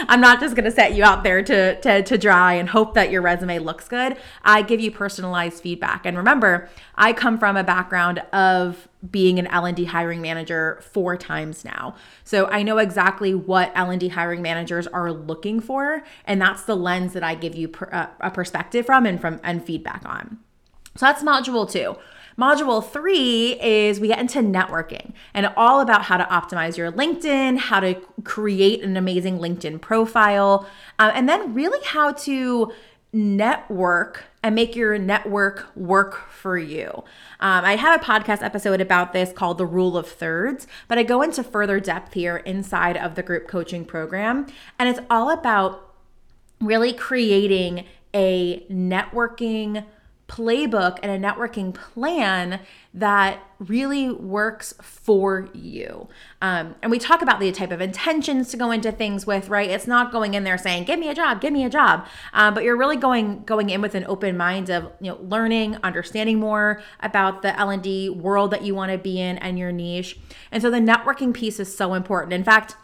I'm 0.08 0.20
not 0.20 0.40
just 0.40 0.56
going 0.56 0.66
to 0.66 0.72
set 0.72 0.94
you 0.94 1.04
out 1.04 1.24
there 1.24 1.42
to, 1.44 1.80
to, 1.82 2.04
to 2.04 2.18
dry 2.18 2.54
and 2.54 2.68
hope 2.68 2.94
that 2.96 3.12
your 3.12 3.22
resume 3.22 3.60
looks 3.60 3.88
good. 3.88 4.18
I 4.44 4.62
give 4.62 4.80
you 4.80 4.92
personalized 4.92 5.62
feedback. 5.62 6.06
And 6.06 6.18
remember, 6.18 6.70
I 6.96 7.14
come 7.14 7.38
from 7.38 7.56
a 7.56 7.64
background 7.64 8.20
of 8.34 8.88
being 9.10 9.40
an 9.40 9.48
L&D 9.48 9.86
hiring 9.86 10.22
manager 10.22 10.82
four 10.92 11.18
times 11.18 11.66
now. 11.66 11.96
So 12.24 12.48
I 12.48 12.64
know 12.64 12.78
exactly 12.78 13.34
what 13.34 13.72
L&D 13.76 14.10
hiring 14.10 14.42
managers 14.42 14.88
are 14.88 15.12
looking 15.12 15.60
for, 15.60 16.04
and 16.26 16.42
that's 16.42 16.64
the 16.64 16.76
lens 16.76 17.14
that 17.14 17.24
I 17.24 17.36
give 17.36 17.56
you 17.56 17.68
per, 17.68 17.90
uh, 17.92 18.08
a 18.22 18.32
perspective 18.32 18.86
from 18.86 19.06
and 19.06 19.20
from 19.20 19.40
and 19.44 19.64
feedback 19.64 20.04
on. 20.06 20.40
So 20.96 21.06
that's 21.06 21.24
module 21.24 21.70
2. 21.70 21.96
Module 22.38 22.84
three 22.84 23.60
is 23.62 24.00
we 24.00 24.08
get 24.08 24.20
into 24.20 24.40
networking 24.40 25.14
and 25.34 25.48
all 25.56 25.82
about 25.82 26.04
how 26.04 26.18
to 26.18 26.24
optimize 26.26 26.78
your 26.78 26.92
LinkedIn, 26.92 27.58
how 27.58 27.80
to 27.80 27.96
create 28.24 28.84
an 28.84 28.98
amazing 28.98 29.40
LinkedIn 29.40 29.82
profile, 29.82 30.68
uh, 31.00 31.12
and 31.14 31.30
then 31.30 31.54
really 31.54 31.80
how 31.86 32.12
to 32.12 32.72
network 33.14 34.24
and 34.42 34.56
make 34.56 34.76
your 34.76 34.98
network 34.98 35.68
work 35.76 36.28
for 36.30 36.58
you. 36.58 36.90
Um, 37.40 37.64
I 37.64 37.76
have 37.76 38.02
a 38.02 38.04
podcast 38.04 38.42
episode 38.42 38.82
about 38.82 39.14
this 39.14 39.32
called 39.32 39.60
The 39.60 39.68
Rule 39.68 39.96
of 39.96 40.08
Thirds, 40.08 40.68
but 40.88 40.98
I 40.98 41.04
go 41.04 41.22
into 41.22 41.44
further 41.44 41.80
depth 41.80 42.14
here 42.14 42.38
inside 42.38 42.98
of 42.98 43.16
the 43.16 43.24
group 43.24 43.48
coaching 43.48 43.86
program. 43.86 44.48
And 44.80 44.90
it's 44.90 45.00
all 45.10 45.30
about 45.30 45.94
really 46.60 46.92
creating 46.92 47.86
a 48.16 48.66
networking 48.70 49.86
playbook 50.34 50.98
and 51.04 51.12
a 51.12 51.28
networking 51.28 51.74
plan 51.74 52.60
that 52.92 53.40
really 53.60 54.12
works 54.12 54.74
for 54.82 55.48
you. 55.54 56.08
Um, 56.42 56.76
and 56.82 56.90
we 56.90 56.98
talk 56.98 57.22
about 57.22 57.40
the 57.40 57.52
type 57.52 57.72
of 57.72 57.82
intentions 57.82 58.50
to 58.50 58.58
go 58.58 58.72
into 58.72 58.92
things 58.92 59.28
with, 59.28 59.48
right? 59.48 59.70
It's 59.70 59.86
not 59.86 60.12
going 60.12 60.34
in 60.34 60.44
there 60.44 60.58
saying, 60.58 60.86
"Give 60.86 61.00
me 61.00 61.08
a 61.08 61.14
job, 61.14 61.40
give 61.40 61.54
me 61.54 61.64
a 61.64 61.70
job," 61.70 62.08
uh, 62.34 62.50
but 62.50 62.64
you're 62.64 62.76
really 62.76 62.98
going 62.98 63.44
going 63.44 63.70
in 63.70 63.82
with 63.82 63.94
an 63.94 64.06
open 64.08 64.36
mind 64.36 64.70
of 64.72 64.92
you 65.00 65.12
know 65.12 65.20
learning, 65.22 65.78
understanding 65.84 66.40
more 66.40 66.82
about 67.00 67.44
the 67.44 67.58
L 67.60 67.70
and 67.70 67.84
D 67.84 68.10
world 68.10 68.50
that 68.52 68.64
you 68.64 68.74
want 68.74 68.92
to 68.92 68.98
be 68.98 69.20
in 69.20 69.38
and 69.38 69.60
your 69.60 69.72
niche. 69.72 70.18
And 70.52 70.64
so 70.64 70.72
the 70.72 70.80
networking 70.80 71.34
piece 71.34 71.60
is 71.60 71.76
so 71.76 71.94
important. 71.94 72.34
In 72.34 72.44
fact 72.44 72.76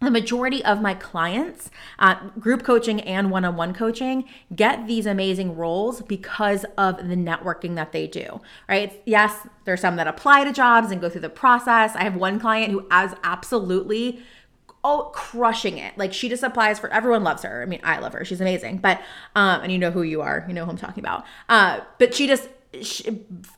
the 0.00 0.10
majority 0.10 0.64
of 0.64 0.80
my 0.80 0.94
clients, 0.94 1.70
uh, 1.98 2.14
group 2.38 2.62
coaching 2.62 3.00
and 3.02 3.30
one 3.30 3.44
on 3.44 3.56
one 3.56 3.74
coaching, 3.74 4.24
get 4.54 4.86
these 4.86 5.04
amazing 5.04 5.56
roles 5.56 6.00
because 6.02 6.64
of 6.78 6.96
the 7.08 7.16
networking 7.16 7.74
that 7.74 7.92
they 7.92 8.06
do, 8.06 8.40
right? 8.68 9.02
Yes, 9.04 9.46
there's 9.64 9.80
some 9.80 9.96
that 9.96 10.06
apply 10.06 10.44
to 10.44 10.52
jobs 10.52 10.90
and 10.90 11.00
go 11.00 11.10
through 11.10 11.20
the 11.20 11.28
process. 11.28 11.94
I 11.94 12.04
have 12.04 12.16
one 12.16 12.40
client 12.40 12.72
who 12.72 12.80
is 12.80 13.14
absolutely 13.22 14.22
oh 14.82 15.10
crushing 15.14 15.76
it. 15.76 15.96
Like 15.98 16.14
she 16.14 16.30
just 16.30 16.42
applies 16.42 16.78
for 16.78 16.90
everyone 16.90 17.22
loves 17.22 17.42
her. 17.42 17.62
I 17.62 17.66
mean 17.66 17.80
i 17.84 17.98
love 17.98 18.14
her. 18.14 18.24
She's 18.24 18.40
amazing. 18.40 18.78
But 18.78 19.02
um 19.36 19.60
and 19.60 19.70
you 19.70 19.78
know 19.78 19.90
who 19.90 20.02
you 20.02 20.22
are. 20.22 20.44
You 20.48 20.54
know 20.54 20.64
who 20.64 20.70
i'm 20.70 20.78
talking 20.78 21.04
about. 21.04 21.24
Uh 21.50 21.80
but 21.98 22.14
she 22.14 22.26
just 22.26 22.48
she, 22.82 23.10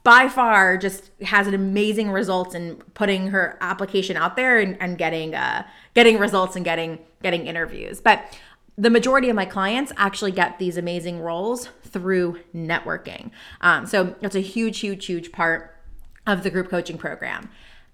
by 0.03 0.29
far 0.29 0.77
just 0.77 1.11
has 1.23 1.47
an 1.47 1.55
amazing 1.55 2.11
results 2.11 2.55
in 2.55 2.77
putting 2.95 3.29
her 3.29 3.59
application 3.61 4.17
out 4.17 4.37
there 4.37 4.59
and, 4.59 4.77
and 4.81 4.97
getting 4.99 5.35
uh, 5.35 5.67
getting 5.95 6.19
results 6.19 6.57
and 6.57 6.65
getting 6.65 6.99
getting 7.23 7.47
interviews. 7.47 8.01
But 8.01 8.25
the 8.79 8.91
majority 8.91 9.29
of 9.29 9.37
my 9.37 9.45
clients 9.45 9.93
actually 9.97 10.33
get 10.33 10.59
these 10.59 10.77
amazing 10.77 11.21
roles 11.21 11.69
through 11.83 12.41
networking. 12.55 13.31
Um, 13.61 13.87
so 13.87 14.17
it's 14.23 14.35
a 14.35 14.41
huge, 14.41 14.81
huge, 14.81 15.05
huge 15.05 15.31
part 15.31 15.77
of 16.27 16.43
the 16.43 16.51
group 16.51 16.71
coaching 16.71 16.97
program. 16.97 17.51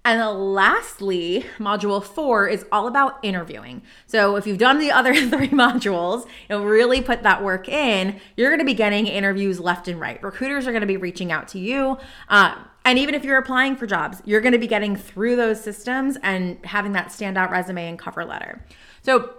And 0.09 0.19
then 0.19 0.55
lastly, 0.55 1.45
module 1.59 2.03
four 2.03 2.47
is 2.47 2.65
all 2.71 2.87
about 2.87 3.19
interviewing. 3.21 3.83
So 4.07 4.37
if 4.37 4.47
you've 4.47 4.57
done 4.57 4.79
the 4.79 4.89
other 4.89 5.13
three 5.29 5.49
modules 5.49 6.27
and 6.49 6.65
really 6.65 6.99
put 6.99 7.21
that 7.21 7.43
work 7.43 7.69
in, 7.69 8.19
you're 8.35 8.49
going 8.49 8.57
to 8.57 8.65
be 8.65 8.73
getting 8.73 9.05
interviews 9.05 9.59
left 9.59 9.87
and 9.87 9.99
right. 9.99 10.21
Recruiters 10.23 10.65
are 10.65 10.71
going 10.71 10.81
to 10.81 10.87
be 10.87 10.97
reaching 10.97 11.31
out 11.31 11.47
to 11.49 11.59
you. 11.59 11.99
Uh, 12.27 12.55
and 12.83 12.97
even 12.97 13.13
if 13.13 13.23
you're 13.23 13.37
applying 13.37 13.75
for 13.75 13.85
jobs, 13.85 14.23
you're 14.25 14.41
going 14.41 14.53
to 14.53 14.57
be 14.57 14.65
getting 14.65 14.95
through 14.95 15.35
those 15.35 15.61
systems 15.63 16.17
and 16.23 16.57
having 16.65 16.93
that 16.93 17.09
standout 17.09 17.51
resume 17.51 17.89
and 17.89 17.99
cover 17.99 18.25
letter. 18.25 18.65
So 19.03 19.35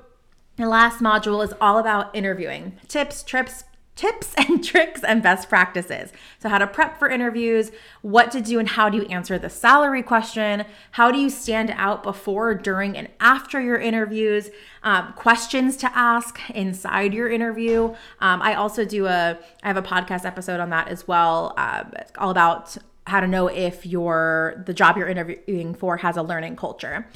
the 0.55 0.69
last 0.69 1.01
module 1.01 1.45
is 1.45 1.53
all 1.61 1.79
about 1.79 2.15
interviewing 2.15 2.79
tips, 2.87 3.25
trips, 3.25 3.65
tips 4.01 4.33
and 4.37 4.65
tricks 4.73 5.03
and 5.05 5.23
best 5.23 5.49
practices. 5.49 6.11
So, 6.39 6.49
how 6.49 6.59
to 6.59 6.67
prep 6.67 6.99
for 6.99 7.09
interviews, 7.09 7.71
what 8.01 8.31
to 8.33 8.41
do, 8.41 8.59
and 8.59 8.69
how 8.69 8.89
do 8.89 8.97
you 8.97 9.05
answer 9.05 9.39
the 9.39 9.51
salary 9.51 10.03
question? 10.03 10.65
How 10.93 11.11
do 11.11 11.19
you 11.19 11.29
stand 11.29 11.73
out 11.77 12.03
before, 12.03 12.55
during, 12.55 12.97
and 12.97 13.09
after 13.21 13.61
your 13.61 13.79
interviews? 13.79 14.49
Um, 14.83 15.13
questions 15.17 15.77
to 15.79 15.97
ask 15.97 16.41
inside 16.51 17.13
your 17.13 17.31
interview. 17.31 17.95
Um, 18.21 18.41
I 18.41 18.55
also 18.55 18.87
do 18.87 19.07
a, 19.07 19.39
I 19.63 19.67
have 19.67 19.77
a 19.77 19.83
podcast 19.83 20.25
episode 20.25 20.61
on 20.61 20.71
that 20.71 20.89
as 20.89 21.07
well. 21.07 21.53
Uh, 21.59 21.85
it's 21.97 22.13
all 22.17 22.31
about 22.31 22.79
how 23.07 23.21
to 23.21 23.27
know 23.27 23.49
if 23.49 23.85
your 23.85 24.63
the 24.67 24.73
job 24.73 24.97
you're 24.97 25.09
interviewing 25.09 25.75
for 25.75 25.99
has 25.99 26.17
a 26.17 26.23
learning 26.23 26.57
culture. 26.57 27.07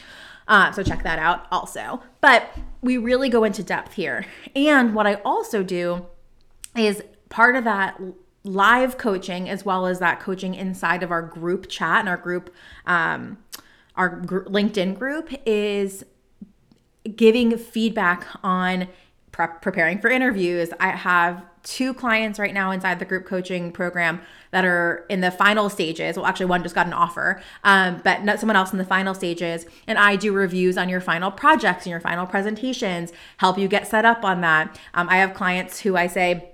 Uh, 0.47 0.71
so 0.73 0.83
check 0.83 1.03
that 1.05 1.19
out 1.19 1.47
also. 1.51 2.03
But 2.21 2.55
we 2.83 2.99
really 2.99 3.31
go 3.31 3.45
into 3.45 3.63
depth 3.63 3.95
here. 3.95 4.27
And 4.55 4.95
what 4.95 5.07
I 5.07 5.15
also 5.25 5.63
do 5.63 6.07
is 6.77 7.03
part 7.29 7.57
of 7.57 7.65
that 7.65 8.01
live 8.45 8.99
coaching 8.99 9.49
as 9.49 9.65
well 9.65 9.87
as 9.87 9.99
that 9.99 10.21
coaching 10.21 10.55
inside 10.55 11.03
of 11.03 11.11
our 11.11 11.23
group 11.23 11.69
chat 11.69 12.01
and 12.01 12.09
our 12.09 12.17
group 12.17 12.55
um, 12.87 13.39
our 13.97 14.09
gr- 14.09 14.45
linkedin 14.45 14.97
group 14.97 15.31
is 15.47 16.05
giving 17.17 17.57
feedback 17.57 18.27
on 18.43 18.89
prep, 19.33 19.63
preparing 19.63 19.99
for 19.99 20.11
interviews 20.11 20.71
i 20.79 20.89
have 20.91 21.43
two 21.65 21.95
clients 21.95 22.39
right 22.39 22.55
now 22.55 22.71
inside 22.71 22.99
the 22.99 23.05
group 23.05 23.25
coaching 23.25 23.73
program 23.73 24.21
that 24.51 24.65
are 24.65 25.05
in 25.09 25.21
the 25.21 25.31
final 25.31 25.69
stages. 25.69 26.17
Well, 26.17 26.27
actually, 26.27 26.47
one 26.47 26.63
just 26.63 26.75
got 26.75 26.87
an 26.87 26.93
offer, 26.93 27.43
um, 27.65 28.01
but 28.05 28.23
not 28.23 28.39
someone 28.39 28.55
else 28.55 28.71
in 28.71 28.79
the 28.79 28.85
final 28.85 29.15
stages. 29.15 29.67
And 29.87 29.99
I 29.99 30.15
do 30.17 30.33
reviews 30.33 30.79
on 30.79 30.89
your 30.89 31.01
final 31.01 31.31
projects 31.31 31.87
and 31.87 31.91
your 31.91 32.01
final 32.01 32.27
presentations, 32.27 33.13
help 33.39 33.59
you 33.59 33.67
get 33.67 33.89
set 33.89 34.05
up 34.05 34.25
on 34.25 34.43
that. 34.43 34.79
Um, 34.93 35.09
I 35.09 35.17
have 35.17 35.35
clients 35.35 35.81
who 35.81 35.97
I 35.97 36.07
say, 36.07 36.51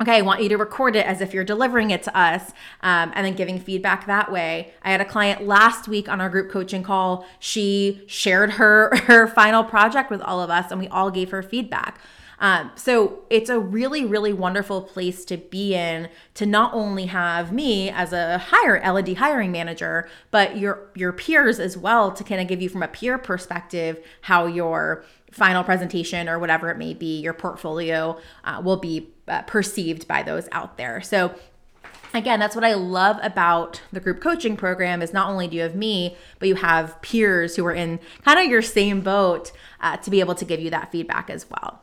okay, 0.00 0.16
I 0.16 0.22
want 0.22 0.42
you 0.42 0.48
to 0.50 0.56
record 0.56 0.96
it 0.96 1.06
as 1.06 1.20
if 1.20 1.34
you're 1.34 1.44
delivering 1.44 1.90
it 1.90 2.02
to 2.04 2.16
us 2.16 2.52
um, 2.82 3.12
and 3.14 3.26
then 3.26 3.34
giving 3.34 3.58
feedback 3.58 4.06
that 4.06 4.30
way. 4.30 4.72
I 4.82 4.90
had 4.90 5.00
a 5.00 5.04
client 5.04 5.46
last 5.46 5.88
week 5.88 6.08
on 6.08 6.20
our 6.20 6.28
group 6.28 6.50
coaching 6.50 6.82
call. 6.82 7.26
She 7.38 8.02
shared 8.06 8.52
her, 8.52 8.94
her 9.06 9.26
final 9.26 9.64
project 9.64 10.10
with 10.10 10.20
all 10.22 10.40
of 10.40 10.50
us 10.50 10.70
and 10.70 10.80
we 10.80 10.88
all 10.88 11.10
gave 11.10 11.30
her 11.30 11.42
feedback. 11.42 11.98
Um, 12.40 12.70
so 12.76 13.24
it's 13.30 13.50
a 13.50 13.58
really, 13.58 14.04
really 14.04 14.32
wonderful 14.32 14.82
place 14.82 15.24
to 15.26 15.36
be 15.36 15.74
in 15.74 16.08
to 16.34 16.46
not 16.46 16.72
only 16.72 17.06
have 17.06 17.52
me 17.52 17.90
as 17.90 18.12
a 18.12 18.38
hire 18.38 18.76
L&D 18.76 19.14
hiring 19.14 19.50
manager, 19.50 20.08
but 20.30 20.56
your 20.56 20.88
your 20.94 21.12
peers 21.12 21.58
as 21.58 21.76
well 21.76 22.12
to 22.12 22.22
kind 22.22 22.40
of 22.40 22.46
give 22.46 22.62
you 22.62 22.68
from 22.68 22.84
a 22.84 22.88
peer 22.88 23.18
perspective 23.18 24.00
how 24.22 24.46
your 24.46 25.04
final 25.32 25.64
presentation 25.64 26.28
or 26.28 26.38
whatever 26.38 26.70
it 26.70 26.78
may 26.78 26.94
be, 26.94 27.20
your 27.20 27.34
portfolio 27.34 28.18
uh, 28.44 28.62
will 28.64 28.76
be 28.76 29.08
uh, 29.28 29.42
perceived 29.42 30.08
by 30.08 30.22
those 30.22 30.48
out 30.52 30.76
there. 30.76 31.00
So 31.00 31.34
again 32.14 32.40
that's 32.40 32.54
what 32.54 32.64
i 32.64 32.72
love 32.72 33.18
about 33.22 33.82
the 33.92 34.00
group 34.00 34.18
coaching 34.18 34.56
program 34.56 35.02
is 35.02 35.12
not 35.12 35.28
only 35.28 35.46
do 35.46 35.56
you 35.56 35.62
have 35.62 35.74
me 35.74 36.16
but 36.38 36.48
you 36.48 36.54
have 36.54 37.00
peers 37.02 37.56
who 37.56 37.66
are 37.66 37.74
in 37.74 38.00
kind 38.24 38.40
of 38.40 38.46
your 38.46 38.62
same 38.62 39.02
boat 39.02 39.52
uh, 39.80 39.94
to 39.98 40.10
be 40.10 40.20
able 40.20 40.34
to 40.34 40.46
give 40.46 40.58
you 40.58 40.70
that 40.70 40.90
feedback 40.90 41.28
as 41.28 41.44
well 41.50 41.82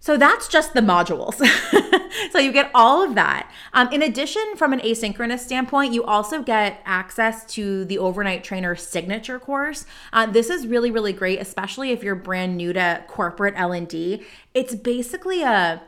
So 0.00 0.16
that's 0.16 0.48
just 0.48 0.74
the 0.74 0.80
modules. 0.80 1.34
so 2.32 2.38
you 2.40 2.50
get 2.50 2.72
all 2.74 3.04
of 3.04 3.14
that. 3.14 3.48
Um, 3.72 3.86
in 3.92 4.02
addition, 4.02 4.42
from 4.56 4.72
an 4.72 4.80
asynchronous 4.80 5.38
standpoint, 5.38 5.94
you 5.94 6.02
also 6.02 6.42
get 6.42 6.82
access 6.84 7.46
to 7.54 7.84
the 7.84 7.98
overnight 7.98 8.42
trainer 8.42 8.74
signature 8.74 9.38
course. 9.38 9.86
Uh, 10.12 10.26
this 10.26 10.50
is 10.50 10.66
really, 10.66 10.90
really 10.90 11.12
great, 11.12 11.40
especially 11.40 11.92
if 11.92 12.02
you're 12.02 12.16
brand 12.16 12.56
new 12.56 12.72
to 12.72 13.04
corporate 13.06 13.54
L&D. 13.56 14.24
It's 14.54 14.74
basically 14.74 15.44
a 15.44 15.80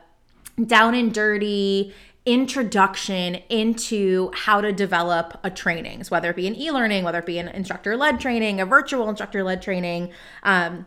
down 0.63 0.95
and 0.95 1.13
dirty 1.13 1.93
introduction 2.25 3.35
into 3.49 4.31
how 4.33 4.59
to 4.59 4.71
develop 4.71 5.39
a 5.43 5.49
training, 5.49 6.03
so 6.03 6.09
whether 6.09 6.29
it 6.29 6.35
be 6.35 6.47
an 6.47 6.55
e-learning, 6.55 7.03
whether 7.03 7.19
it 7.19 7.25
be 7.25 7.37
an 7.37 7.47
instructor-led 7.49 8.19
training, 8.19 8.59
a 8.59 8.65
virtual 8.65 9.07
instructor-led 9.09 9.61
training, 9.61 10.11
um, 10.43 10.85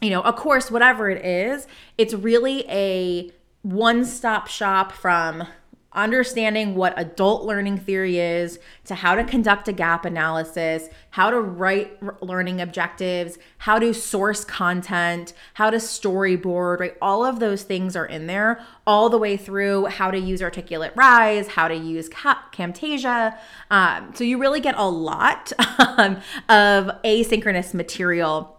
you 0.00 0.10
know, 0.10 0.22
a 0.22 0.32
course, 0.32 0.70
whatever 0.70 1.10
it 1.10 1.24
is, 1.24 1.66
it's 1.98 2.14
really 2.14 2.64
a 2.68 3.30
one 3.62 4.04
stop 4.04 4.46
shop 4.46 4.92
from 4.92 5.46
understanding 5.94 6.74
what 6.74 6.94
adult 6.96 7.44
learning 7.44 7.78
theory 7.78 8.18
is 8.18 8.58
to 8.84 8.94
how 8.94 9.14
to 9.14 9.24
conduct 9.24 9.68
a 9.68 9.72
gap 9.72 10.04
analysis, 10.04 10.88
how 11.10 11.30
to 11.30 11.40
write 11.40 12.22
learning 12.22 12.60
objectives, 12.60 13.38
how 13.58 13.78
to 13.78 13.92
source 13.92 14.44
content, 14.44 15.32
how 15.54 15.70
to 15.70 15.76
storyboard, 15.76 16.80
right? 16.80 16.96
All 17.02 17.24
of 17.24 17.40
those 17.40 17.62
things 17.62 17.94
are 17.96 18.06
in 18.06 18.26
there, 18.26 18.64
all 18.86 19.08
the 19.08 19.18
way 19.18 19.36
through 19.36 19.86
how 19.86 20.10
to 20.10 20.18
use 20.18 20.42
Articulate 20.42 20.92
Rise, 20.94 21.48
how 21.48 21.68
to 21.68 21.76
use 21.76 22.08
Camtasia. 22.08 23.36
Um, 23.70 24.12
so 24.14 24.24
you 24.24 24.38
really 24.38 24.60
get 24.60 24.76
a 24.76 24.88
lot 24.88 25.52
um, 25.78 26.16
of 26.48 26.90
asynchronous 27.04 27.74
material 27.74 28.58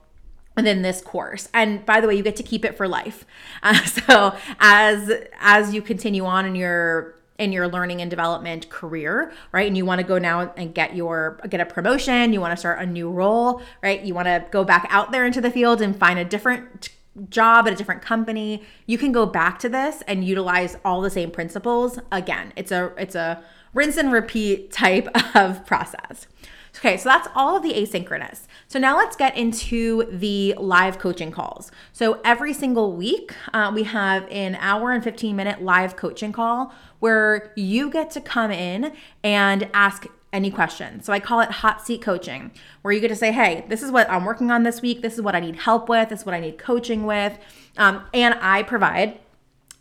within 0.55 0.83
this 0.83 1.01
course 1.01 1.49
and 1.53 1.83
by 1.85 1.99
the 1.99 2.07
way 2.07 2.15
you 2.15 2.21
get 2.21 2.35
to 2.35 2.43
keep 2.43 2.63
it 2.63 2.77
for 2.77 2.87
life 2.87 3.25
uh, 3.63 3.73
so 3.85 4.35
as 4.59 5.11
as 5.39 5.73
you 5.73 5.81
continue 5.81 6.25
on 6.25 6.45
in 6.45 6.53
your 6.55 7.15
in 7.43 7.51
your 7.51 7.67
learning 7.67 8.01
and 8.01 8.09
development 8.09 8.69
career 8.69 9.31
right? 9.51 9.67
And 9.67 9.77
you 9.77 9.85
want 9.85 9.99
to 9.99 10.07
go 10.07 10.17
now 10.17 10.53
and 10.57 10.73
get 10.73 10.95
your 10.95 11.39
get 11.49 11.59
a 11.59 11.65
promotion 11.65 12.33
you 12.33 12.41
want 12.41 12.51
to 12.51 12.57
start 12.57 12.79
a 12.79 12.85
new 12.85 13.09
role 13.09 13.61
right? 13.81 14.01
You 14.01 14.13
want 14.13 14.27
to 14.27 14.45
go 14.51 14.63
back 14.63 14.87
out 14.89 15.11
there 15.11 15.25
into 15.25 15.41
the 15.41 15.51
field 15.51 15.81
and 15.81 15.95
find 15.95 16.17
a 16.17 16.25
different 16.25 16.89
job 17.29 17.67
at 17.67 17.73
a 17.73 17.75
different 17.75 18.01
company. 18.01 18.63
You 18.85 18.97
can 18.97 19.11
go 19.11 19.25
back 19.25 19.59
to 19.59 19.69
this 19.69 20.01
and 20.07 20.23
utilize 20.23 20.77
all 20.83 21.01
the 21.01 21.09
same 21.09 21.31
principles 21.31 21.99
again. 22.11 22.53
It's 22.55 22.71
a 22.71 22.91
it's 22.97 23.15
a 23.15 23.43
rinse 23.73 23.97
and 23.97 24.11
repeat 24.11 24.71
type 24.71 25.07
of 25.35 25.65
process 25.65 26.27
Okay, 26.77 26.97
so 26.97 27.07
that's 27.07 27.27
all 27.35 27.55
of 27.55 27.63
the 27.63 27.73
asynchronous. 27.73 28.47
So 28.67 28.79
now 28.79 28.97
let's 28.97 29.15
get 29.15 29.37
into 29.37 30.05
the 30.11 30.55
live 30.57 30.97
coaching 30.97 31.31
calls. 31.31 31.71
So 31.91 32.19
every 32.25 32.53
single 32.53 32.95
week, 32.95 33.33
uh, 33.53 33.71
we 33.73 33.83
have 33.83 34.27
an 34.31 34.55
hour 34.55 34.91
and 34.91 35.03
15 35.03 35.35
minute 35.35 35.61
live 35.61 35.95
coaching 35.95 36.31
call 36.31 36.73
where 36.99 37.53
you 37.55 37.91
get 37.91 38.09
to 38.11 38.21
come 38.21 38.51
in 38.51 38.93
and 39.23 39.69
ask 39.73 40.07
any 40.33 40.49
questions. 40.49 41.05
So 41.05 41.13
I 41.13 41.19
call 41.19 41.41
it 41.41 41.51
hot 41.51 41.85
seat 41.85 42.01
coaching, 42.01 42.51
where 42.81 42.91
you 42.91 42.99
get 42.99 43.09
to 43.09 43.15
say, 43.15 43.31
hey, 43.31 43.65
this 43.69 43.83
is 43.83 43.91
what 43.91 44.09
I'm 44.09 44.25
working 44.25 44.49
on 44.49 44.63
this 44.63 44.81
week. 44.81 45.03
This 45.03 45.13
is 45.13 45.21
what 45.21 45.35
I 45.35 45.39
need 45.39 45.55
help 45.55 45.87
with. 45.87 46.09
This 46.09 46.21
is 46.21 46.25
what 46.25 46.33
I 46.33 46.39
need 46.39 46.57
coaching 46.57 47.05
with. 47.05 47.37
Um, 47.77 48.03
and 48.13 48.33
I 48.41 48.63
provide 48.63 49.19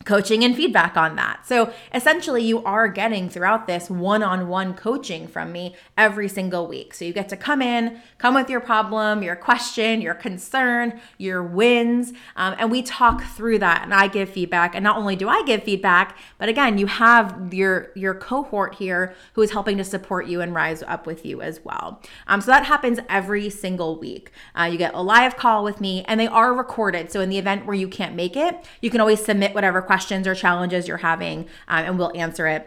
coaching 0.05 0.45
and 0.45 0.57
feedback 0.57 0.97
on 0.97 1.17
that. 1.17 1.47
So 1.47 1.73
essentially, 1.95 2.43
you 2.43 2.63
are 2.65 2.89
getting 2.89 3.29
throughout 3.29 3.67
this 3.67 3.89
one 3.91 4.23
on 4.23 4.49
one 4.49 4.75
coaching 4.75 5.27
from 5.27 5.53
me 5.53 5.75
every 5.97 6.29
single 6.29 6.67
week. 6.67 6.95
So 6.95 7.05
you 7.05 7.13
get 7.13 7.29
to 7.31 7.37
come 7.37 7.63
in, 7.63 8.01
come 8.19 8.35
with 8.35 8.51
your 8.51 8.61
problem, 8.61 9.23
your 9.23 9.37
question, 9.37 10.01
your 10.01 10.15
concern, 10.15 11.01
your 11.19 11.43
wins, 11.43 12.13
um, 12.37 12.55
and 12.59 12.71
we 12.71 12.83
talk 12.83 13.23
through 13.23 13.59
that. 13.61 13.83
And 13.83 13.95
I 13.95 14.09
give 14.09 14.31
feedback. 14.31 14.75
And 14.75 14.83
not 14.83 14.97
only 14.97 15.17
do 15.17 15.29
I 15.29 15.43
give 15.45 15.63
feedback, 15.63 16.17
but 16.39 16.49
again, 16.49 16.79
you 16.79 16.87
have 16.87 17.53
your 17.53 17.91
your 17.95 18.15
cohort 18.15 18.75
here 18.77 19.15
who 19.35 19.43
is 19.43 19.53
helping 19.53 19.77
to 19.79 19.85
support 19.85 20.27
you 20.27 20.41
and 20.41 20.55
rise 20.55 20.83
up 20.83 21.07
with 21.07 21.25
you 21.25 21.43
as 21.43 21.61
well. 21.65 22.01
Um, 22.27 22.41
so 22.41 22.47
that 22.51 22.67
happens 22.67 22.99
every 23.09 23.51
single 23.51 23.99
week. 23.99 24.31
Uh, 24.59 24.65
you 24.65 24.79
get 24.79 24.95
a 24.95 25.03
live 25.03 25.37
call 25.37 25.65
with 25.65 25.81
me, 25.81 26.05
and 26.07 26.19
they 26.19 26.27
are 26.27 26.55
recorded. 26.55 27.11
So 27.13 27.21
in 27.21 27.29
the 27.29 27.39
event 27.39 27.67
where 27.67 27.77
you 27.77 27.89
can't 27.89 28.15
make 28.15 28.37
it, 28.37 28.65
you 28.81 28.91
can 28.91 29.01
always 29.01 29.25
submit 29.25 29.55
whatever 29.55 29.83
questions 29.93 30.27
or 30.27 30.35
challenges 30.35 30.89
you're 30.89 30.97
having, 30.97 31.41
um, 31.69 31.85
and 31.85 31.99
we'll 31.99 32.13
answer 32.15 32.47
it 32.47 32.67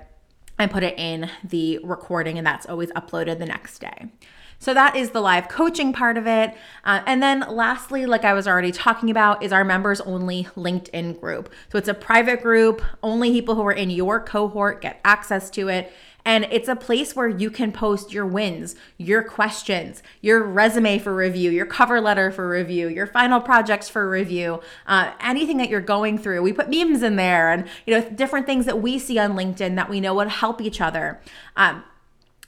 and 0.59 0.69
put 0.69 0.83
it 0.83 0.93
in 0.99 1.27
the 1.43 1.79
recording, 1.83 2.37
and 2.37 2.45
that's 2.45 2.67
always 2.67 2.91
uploaded 2.91 3.39
the 3.39 3.47
next 3.47 3.79
day. 3.79 4.11
So 4.59 4.75
that 4.75 4.95
is 4.95 5.09
the 5.09 5.21
live 5.21 5.47
coaching 5.49 5.91
part 5.91 6.17
of 6.17 6.27
it. 6.27 6.55
Uh, 6.83 7.01
and 7.07 7.23
then 7.23 7.43
lastly, 7.49 8.05
like 8.05 8.23
I 8.23 8.33
was 8.33 8.47
already 8.47 8.71
talking 8.71 9.09
about, 9.09 9.41
is 9.41 9.51
our 9.51 9.63
members 9.63 10.01
only 10.01 10.43
LinkedIn 10.55 11.19
group. 11.19 11.51
So 11.71 11.79
it's 11.79 11.87
a 11.87 11.95
private 11.95 12.43
group, 12.43 12.83
only 13.01 13.31
people 13.31 13.55
who 13.55 13.65
are 13.65 13.71
in 13.71 13.89
your 13.89 14.19
cohort 14.19 14.81
get 14.81 15.01
access 15.03 15.49
to 15.51 15.67
it. 15.67 15.91
And 16.25 16.47
it's 16.51 16.67
a 16.67 16.75
place 16.75 17.15
where 17.15 17.29
you 17.29 17.51
can 17.51 17.71
post 17.71 18.11
your 18.11 18.25
wins, 18.25 18.75
your 18.97 19.23
questions, 19.23 20.01
your 20.21 20.43
resume 20.43 20.97
for 20.97 21.15
review, 21.15 21.51
your 21.51 21.67
cover 21.67 22.01
letter 22.01 22.31
for 22.31 22.49
review, 22.49 22.89
your 22.89 23.05
final 23.05 23.39
projects 23.39 23.87
for 23.87 24.09
review, 24.09 24.61
uh, 24.87 25.13
anything 25.21 25.57
that 25.57 25.69
you're 25.69 25.81
going 25.81 26.17
through. 26.17 26.41
We 26.41 26.51
put 26.51 26.69
memes 26.69 27.03
in 27.03 27.15
there 27.15 27.51
and 27.51 27.67
you 27.85 27.93
know 27.93 28.09
different 28.09 28.47
things 28.47 28.65
that 28.65 28.81
we 28.81 28.97
see 28.97 29.19
on 29.19 29.33
LinkedIn 29.33 29.75
that 29.75 29.89
we 29.89 30.01
know 30.01 30.15
would 30.15 30.29
help 30.29 30.59
each 30.61 30.81
other. 30.81 31.21
Um, 31.55 31.83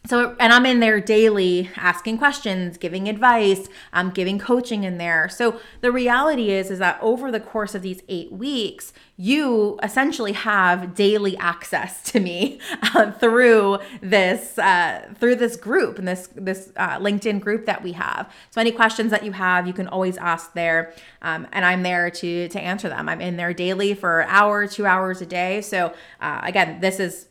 so 0.07 0.35
and 0.39 0.53
i'm 0.53 0.65
in 0.65 0.79
there 0.79 0.99
daily 0.99 1.69
asking 1.75 2.17
questions 2.17 2.77
giving 2.77 3.07
advice 3.07 3.67
i'm 3.93 4.07
um, 4.07 4.13
giving 4.13 4.39
coaching 4.39 4.83
in 4.83 4.97
there. 4.97 5.27
So 5.29 5.59
the 5.81 5.91
reality 5.91 6.51
is 6.51 6.71
is 6.71 6.79
that 6.79 6.97
over 7.01 7.31
the 7.31 7.39
course 7.39 7.75
of 7.75 7.81
these 7.81 8.01
eight 8.07 8.31
weeks 8.31 8.93
you 9.17 9.77
essentially 9.83 10.31
have 10.31 10.95
daily 10.95 11.35
access 11.37 12.01
to 12.11 12.19
me 12.19 12.59
uh, 12.81 13.11
through 13.11 13.79
this 14.01 14.57
uh, 14.57 15.07
through 15.19 15.35
this 15.35 15.55
group 15.57 15.99
and 15.99 16.07
this 16.07 16.29
this 16.35 16.71
uh, 16.77 16.97
linkedin 16.99 17.39
group 17.39 17.65
that 17.65 17.83
we 17.83 17.91
have. 17.91 18.31
So 18.51 18.61
any 18.61 18.71
questions 18.71 19.11
that 19.11 19.23
you 19.23 19.33
have 19.33 19.67
you 19.67 19.73
can 19.73 19.87
always 19.87 20.17
ask 20.17 20.53
there 20.53 20.93
um, 21.21 21.47
and 21.51 21.65
i'm 21.65 21.83
there 21.83 22.09
to 22.09 22.47
to 22.47 22.59
answer 22.59 22.89
them. 22.89 23.09
I'm 23.09 23.21
in 23.21 23.35
there 23.37 23.53
daily 23.53 23.93
for 23.93 24.21
an 24.21 24.29
hour 24.29 24.67
two 24.67 24.85
hours 24.85 25.21
a 25.21 25.25
day. 25.25 25.61
So 25.61 25.93
uh, 26.21 26.41
again 26.43 26.79
this 26.79 26.99
is 26.99 27.27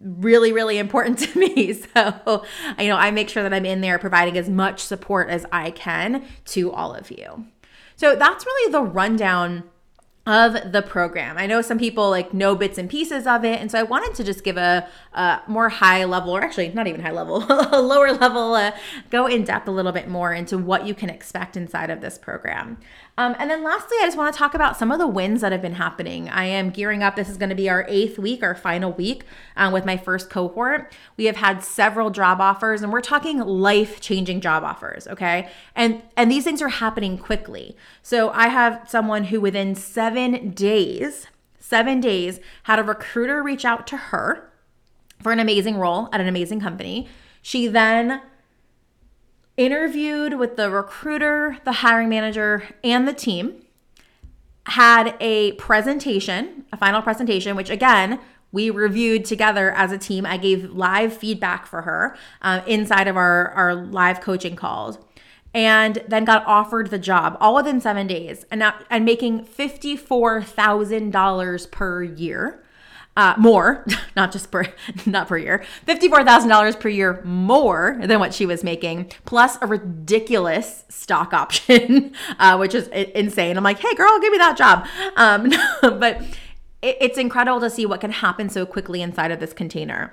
really 0.00 0.52
really 0.52 0.78
important 0.78 1.18
to 1.18 1.38
me 1.38 1.72
so 1.72 2.44
you 2.78 2.88
know 2.88 2.96
i 2.96 3.10
make 3.10 3.28
sure 3.28 3.42
that 3.42 3.52
i'm 3.54 3.66
in 3.66 3.80
there 3.80 3.98
providing 3.98 4.36
as 4.36 4.48
much 4.48 4.80
support 4.80 5.28
as 5.28 5.46
i 5.52 5.70
can 5.70 6.24
to 6.44 6.72
all 6.72 6.94
of 6.94 7.10
you 7.10 7.46
so 7.96 8.14
that's 8.14 8.44
really 8.44 8.72
the 8.72 8.82
rundown 8.82 9.64
of 10.26 10.72
the 10.72 10.82
program. 10.82 11.38
I 11.38 11.46
know 11.46 11.62
some 11.62 11.78
people 11.78 12.10
like 12.10 12.34
know 12.34 12.56
bits 12.56 12.78
and 12.78 12.90
pieces 12.90 13.28
of 13.28 13.44
it, 13.44 13.60
and 13.60 13.70
so 13.70 13.78
I 13.78 13.84
wanted 13.84 14.14
to 14.16 14.24
just 14.24 14.42
give 14.42 14.56
a, 14.56 14.88
a 15.14 15.40
more 15.46 15.68
high 15.68 16.04
level, 16.04 16.36
or 16.36 16.42
actually 16.42 16.68
not 16.70 16.88
even 16.88 17.00
high 17.00 17.12
level, 17.12 17.46
a 17.48 17.80
lower 17.80 18.12
level, 18.12 18.54
uh, 18.54 18.72
go 19.10 19.26
in 19.26 19.44
depth 19.44 19.68
a 19.68 19.70
little 19.70 19.92
bit 19.92 20.08
more 20.08 20.32
into 20.32 20.58
what 20.58 20.84
you 20.84 20.94
can 20.94 21.10
expect 21.10 21.56
inside 21.56 21.90
of 21.90 22.00
this 22.00 22.18
program. 22.18 22.76
Um, 23.18 23.34
and 23.38 23.50
then 23.50 23.64
lastly, 23.64 23.96
I 24.02 24.06
just 24.06 24.16
want 24.18 24.34
to 24.34 24.38
talk 24.38 24.54
about 24.54 24.76
some 24.76 24.92
of 24.92 24.98
the 24.98 25.06
wins 25.06 25.40
that 25.40 25.50
have 25.50 25.62
been 25.62 25.74
happening. 25.74 26.28
I 26.28 26.44
am 26.44 26.68
gearing 26.68 27.02
up. 27.02 27.16
This 27.16 27.30
is 27.30 27.38
going 27.38 27.48
to 27.48 27.54
be 27.54 27.68
our 27.70 27.86
eighth 27.88 28.18
week, 28.18 28.42
our 28.42 28.54
final 28.54 28.92
week 28.92 29.24
um, 29.56 29.72
with 29.72 29.86
my 29.86 29.96
first 29.96 30.28
cohort. 30.28 30.92
We 31.16 31.24
have 31.24 31.36
had 31.36 31.64
several 31.64 32.10
job 32.10 32.42
offers, 32.42 32.82
and 32.82 32.92
we're 32.92 33.00
talking 33.00 33.38
life-changing 33.38 34.42
job 34.42 34.64
offers. 34.64 35.06
Okay, 35.08 35.48
and 35.74 36.02
and 36.14 36.30
these 36.30 36.44
things 36.44 36.60
are 36.60 36.68
happening 36.68 37.16
quickly. 37.16 37.74
So 38.02 38.30
I 38.30 38.48
have 38.48 38.82
someone 38.86 39.24
who 39.24 39.40
within 39.40 39.74
seven 39.74 40.50
days, 40.50 41.26
seven 41.58 42.00
days, 42.02 42.38
had 42.64 42.78
a 42.78 42.82
recruiter 42.82 43.42
reach 43.42 43.64
out 43.64 43.86
to 43.86 43.96
her 43.96 44.52
for 45.22 45.32
an 45.32 45.40
amazing 45.40 45.78
role 45.78 46.10
at 46.12 46.20
an 46.20 46.28
amazing 46.28 46.60
company. 46.60 47.08
She 47.40 47.66
then 47.66 48.20
interviewed 49.56 50.34
with 50.34 50.56
the 50.56 50.70
recruiter, 50.70 51.58
the 51.64 51.72
hiring 51.72 52.08
manager, 52.08 52.64
and 52.84 53.08
the 53.08 53.12
team, 53.12 53.62
had 54.66 55.14
a 55.20 55.52
presentation, 55.52 56.64
a 56.72 56.76
final 56.76 57.00
presentation, 57.00 57.56
which 57.56 57.70
again, 57.70 58.20
we 58.52 58.70
reviewed 58.70 59.24
together 59.24 59.70
as 59.72 59.92
a 59.92 59.98
team. 59.98 60.26
I 60.26 60.36
gave 60.36 60.70
live 60.70 61.16
feedback 61.16 61.66
for 61.66 61.82
her 61.82 62.16
uh, 62.42 62.62
inside 62.66 63.08
of 63.08 63.16
our, 63.16 63.50
our 63.50 63.74
live 63.74 64.20
coaching 64.20 64.56
calls 64.56 64.98
and 65.56 66.02
then 66.06 66.24
got 66.24 66.46
offered 66.46 66.90
the 66.90 66.98
job 66.98 67.36
all 67.40 67.54
within 67.54 67.80
seven 67.80 68.06
days 68.06 68.44
and, 68.50 68.58
now, 68.58 68.74
and 68.90 69.06
making 69.06 69.42
$54,000 69.44 71.70
per 71.70 72.02
year 72.02 72.62
uh, 73.16 73.34
more, 73.38 73.84
not 74.16 74.32
just 74.32 74.50
per, 74.50 74.64
not 75.06 75.28
per 75.28 75.38
year, 75.38 75.64
$54,000 75.86 76.78
per 76.80 76.88
year 76.88 77.22
more 77.24 77.98
than 78.02 78.20
what 78.20 78.34
she 78.34 78.46
was 78.46 78.62
making, 78.62 79.10
plus 79.24 79.58
a 79.60 79.66
ridiculous 79.66 80.84
stock 80.88 81.32
option, 81.32 82.12
uh, 82.38 82.56
which 82.56 82.74
is 82.74 82.88
insane. 82.88 83.56
I'm 83.56 83.64
like, 83.64 83.78
hey, 83.78 83.94
girl, 83.94 84.18
give 84.20 84.32
me 84.32 84.38
that 84.38 84.56
job. 84.56 84.86
Um, 85.16 85.52
but 85.80 86.20
it, 86.82 86.96
it's 87.00 87.18
incredible 87.18 87.60
to 87.60 87.70
see 87.70 87.86
what 87.86 88.00
can 88.00 88.10
happen 88.12 88.48
so 88.48 88.66
quickly 88.66 89.02
inside 89.02 89.30
of 89.30 89.40
this 89.40 89.52
container. 89.52 90.12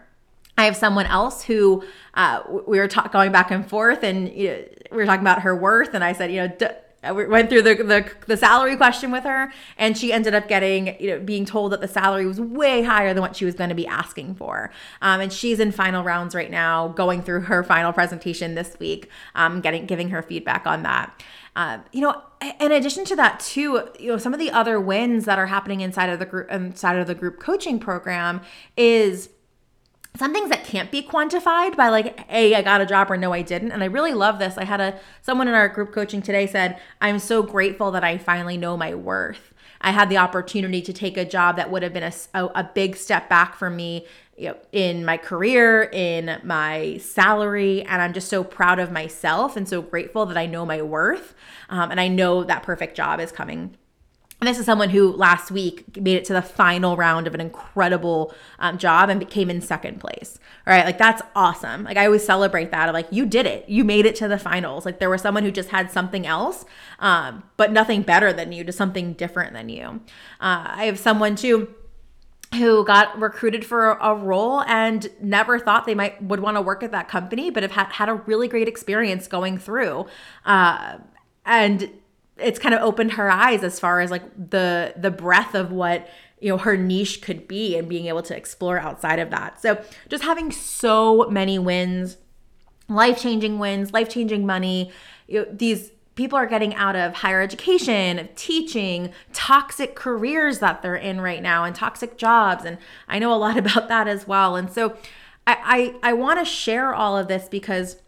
I 0.57 0.65
have 0.65 0.75
someone 0.75 1.07
else 1.07 1.43
who 1.43 1.83
uh, 2.13 2.43
we 2.67 2.77
were 2.77 2.87
ta- 2.87 3.07
going 3.07 3.31
back 3.31 3.49
and 3.49 3.67
forth, 3.67 4.03
and 4.03 4.31
you 4.31 4.49
know, 4.49 4.63
we 4.91 4.97
were 4.97 5.05
talking 5.05 5.23
about 5.23 5.41
her 5.41 5.55
worth, 5.55 5.95
and 5.95 6.03
I 6.03 6.13
said, 6.13 6.31
you 6.31 6.47
know, 6.47 6.75
we 7.11 7.25
went 7.25 7.49
through 7.49 7.61
the, 7.61 7.75
the 7.75 8.09
the 8.27 8.37
salary 8.37 8.77
question 8.77 9.11
with 9.11 9.23
her 9.23 9.51
and 9.77 9.97
she 9.97 10.13
ended 10.13 10.33
up 10.33 10.47
getting 10.47 10.99
you 10.99 11.09
know 11.09 11.19
being 11.19 11.45
told 11.45 11.71
that 11.71 11.81
the 11.81 11.87
salary 11.87 12.25
was 12.25 12.39
way 12.39 12.83
higher 12.83 13.13
than 13.13 13.21
what 13.21 13.35
she 13.35 13.45
was 13.45 13.55
going 13.55 13.69
to 13.69 13.75
be 13.75 13.87
asking 13.87 14.35
for. 14.35 14.71
Um, 15.01 15.19
and 15.19 15.33
she's 15.33 15.59
in 15.59 15.71
final 15.71 16.03
rounds 16.03 16.33
right 16.33 16.51
now 16.51 16.89
going 16.89 17.21
through 17.21 17.41
her 17.41 17.63
final 17.63 17.91
presentation 17.91 18.55
this 18.55 18.77
week 18.79 19.09
um, 19.35 19.61
getting 19.61 19.85
giving 19.85 20.09
her 20.09 20.21
feedback 20.21 20.65
on 20.65 20.83
that. 20.83 21.23
Uh, 21.55 21.79
you 21.91 22.01
know 22.01 22.21
in 22.59 22.71
addition 22.71 23.05
to 23.05 23.15
that 23.15 23.39
too 23.39 23.87
you 23.99 24.11
know 24.11 24.17
some 24.17 24.33
of 24.33 24.39
the 24.39 24.49
other 24.51 24.79
wins 24.79 25.25
that 25.25 25.37
are 25.37 25.47
happening 25.47 25.81
inside 25.81 26.09
of 26.09 26.19
the 26.19 26.25
group 26.25 26.49
inside 26.51 26.97
of 26.97 27.07
the 27.07 27.15
group 27.15 27.39
coaching 27.39 27.79
program 27.79 28.41
is 28.75 29.29
some 30.15 30.33
things 30.33 30.49
that 30.49 30.63
can't 30.63 30.91
be 30.91 31.01
quantified 31.01 31.75
by 31.75 31.89
like 31.89 32.29
hey 32.29 32.53
i 32.53 32.61
got 32.61 32.81
a 32.81 32.85
job 32.85 33.09
or 33.09 33.17
no 33.17 33.33
i 33.33 33.41
didn't. 33.41 33.71
And 33.71 33.83
i 33.83 33.87
really 33.87 34.13
love 34.13 34.39
this. 34.39 34.57
I 34.57 34.65
had 34.65 34.81
a 34.81 34.99
someone 35.21 35.47
in 35.47 35.53
our 35.53 35.67
group 35.69 35.91
coaching 35.91 36.21
today 36.21 36.47
said 36.47 36.79
i'm 37.01 37.19
so 37.19 37.43
grateful 37.43 37.91
that 37.91 38.03
i 38.03 38.17
finally 38.17 38.57
know 38.57 38.77
my 38.77 38.93
worth. 38.93 39.53
I 39.81 39.91
had 39.91 40.09
the 40.09 40.17
opportunity 40.17 40.81
to 40.81 40.93
take 40.93 41.17
a 41.17 41.25
job 41.25 41.57
that 41.57 41.69
would 41.69 41.83
have 41.83 41.91
been 41.91 42.03
a, 42.03 42.13
a, 42.33 42.45
a 42.45 42.71
big 42.73 42.95
step 42.95 43.27
back 43.27 43.55
for 43.55 43.69
me 43.69 44.05
you 44.37 44.49
know, 44.49 44.57
in 44.71 45.05
my 45.05 45.17
career 45.17 45.83
in 45.91 46.39
my 46.43 46.97
salary 46.97 47.83
and 47.83 48.01
i'm 48.01 48.13
just 48.13 48.29
so 48.29 48.43
proud 48.43 48.79
of 48.79 48.91
myself 48.91 49.55
and 49.55 49.69
so 49.69 49.81
grateful 49.81 50.25
that 50.25 50.37
i 50.37 50.45
know 50.47 50.65
my 50.65 50.81
worth 50.81 51.35
um, 51.69 51.91
and 51.91 51.99
i 51.99 52.07
know 52.07 52.43
that 52.43 52.63
perfect 52.63 52.97
job 52.97 53.19
is 53.19 53.31
coming 53.31 53.77
and 54.43 54.49
this 54.49 54.59
is 54.59 54.65
someone 54.65 54.89
who 54.89 55.13
last 55.13 55.51
week 55.51 55.95
made 55.95 56.17
it 56.17 56.25
to 56.25 56.33
the 56.33 56.41
final 56.41 56.97
round 56.97 57.27
of 57.27 57.33
an 57.33 57.39
incredible 57.39 58.35
um, 58.59 58.77
job 58.77 59.07
and 59.07 59.29
came 59.29 59.49
in 59.49 59.61
second 59.61 60.01
place. 60.01 60.37
All 60.67 60.73
right. 60.73 60.83
Like 60.83 60.97
that's 60.97 61.21
awesome. 61.33 61.85
Like 61.85 61.95
I 61.95 62.07
always 62.07 62.25
celebrate 62.25 62.69
that. 62.71 62.89
I'm 62.89 62.93
like, 62.93 63.07
you 63.09 63.25
did 63.25 63.45
it. 63.45 63.69
You 63.69 63.85
made 63.85 64.05
it 64.05 64.17
to 64.17 64.27
the 64.27 64.37
finals. 64.37 64.85
Like 64.85 64.99
there 64.99 65.09
was 65.09 65.21
someone 65.21 65.43
who 65.43 65.51
just 65.51 65.69
had 65.69 65.89
something 65.91 66.27
else, 66.27 66.65
um, 66.99 67.43
but 67.55 67.71
nothing 67.71 68.01
better 68.01 68.33
than 68.33 68.51
you, 68.51 68.65
just 68.65 68.77
something 68.77 69.13
different 69.13 69.53
than 69.53 69.69
you. 69.69 70.01
Uh, 70.41 70.67
I 70.67 70.85
have 70.87 70.99
someone 70.99 71.37
too 71.37 71.73
who 72.55 72.83
got 72.83 73.17
recruited 73.17 73.65
for 73.65 73.91
a 73.91 74.13
role 74.13 74.61
and 74.63 75.09
never 75.21 75.57
thought 75.57 75.85
they 75.85 75.95
might 75.95 76.21
would 76.21 76.41
want 76.41 76.57
to 76.57 76.61
work 76.61 76.83
at 76.83 76.91
that 76.91 77.07
company, 77.07 77.49
but 77.49 77.63
have 77.63 77.71
had, 77.71 77.87
had 77.93 78.09
a 78.09 78.15
really 78.15 78.49
great 78.49 78.67
experience 78.67 79.25
going 79.25 79.57
through. 79.57 80.05
Uh, 80.45 80.97
and 81.45 81.89
it's 82.37 82.59
kind 82.59 82.73
of 82.73 82.81
opened 82.81 83.13
her 83.13 83.29
eyes 83.29 83.63
as 83.63 83.79
far 83.79 83.99
as 83.99 84.11
like 84.11 84.23
the 84.49 84.93
the 84.97 85.11
breadth 85.11 85.55
of 85.55 85.71
what 85.71 86.07
you 86.39 86.49
know 86.49 86.57
her 86.57 86.75
niche 86.75 87.21
could 87.21 87.47
be 87.47 87.77
and 87.77 87.87
being 87.87 88.07
able 88.07 88.21
to 88.23 88.35
explore 88.35 88.79
outside 88.79 89.19
of 89.19 89.29
that. 89.29 89.61
So 89.61 89.81
just 90.09 90.23
having 90.23 90.51
so 90.51 91.29
many 91.29 91.59
wins 91.59 92.17
life-changing 92.89 93.59
wins 93.59 93.93
life-changing 93.93 94.45
money 94.45 94.91
you 95.27 95.39
know, 95.39 95.47
these 95.49 95.91
people 96.15 96.37
are 96.37 96.45
getting 96.45 96.75
out 96.75 96.97
of 96.97 97.13
higher 97.13 97.41
education 97.41 98.27
teaching 98.35 99.13
toxic 99.31 99.95
careers 99.95 100.59
that 100.59 100.81
they're 100.81 100.95
in 100.95 101.21
right 101.21 101.41
now 101.41 101.63
and 101.63 101.75
toxic 101.75 102.17
jobs 102.17 102.65
and 102.65 102.77
i 103.07 103.17
know 103.17 103.33
a 103.33 103.35
lot 103.35 103.57
about 103.63 103.87
that 103.87 104.07
as 104.07 104.27
well. 104.27 104.57
And 104.57 104.71
so 104.71 104.97
i 105.47 105.95
i, 106.03 106.09
I 106.09 106.13
want 106.13 106.39
to 106.39 106.45
share 106.45 106.93
all 106.93 107.17
of 107.17 107.29
this 107.29 107.47
because 107.47 108.02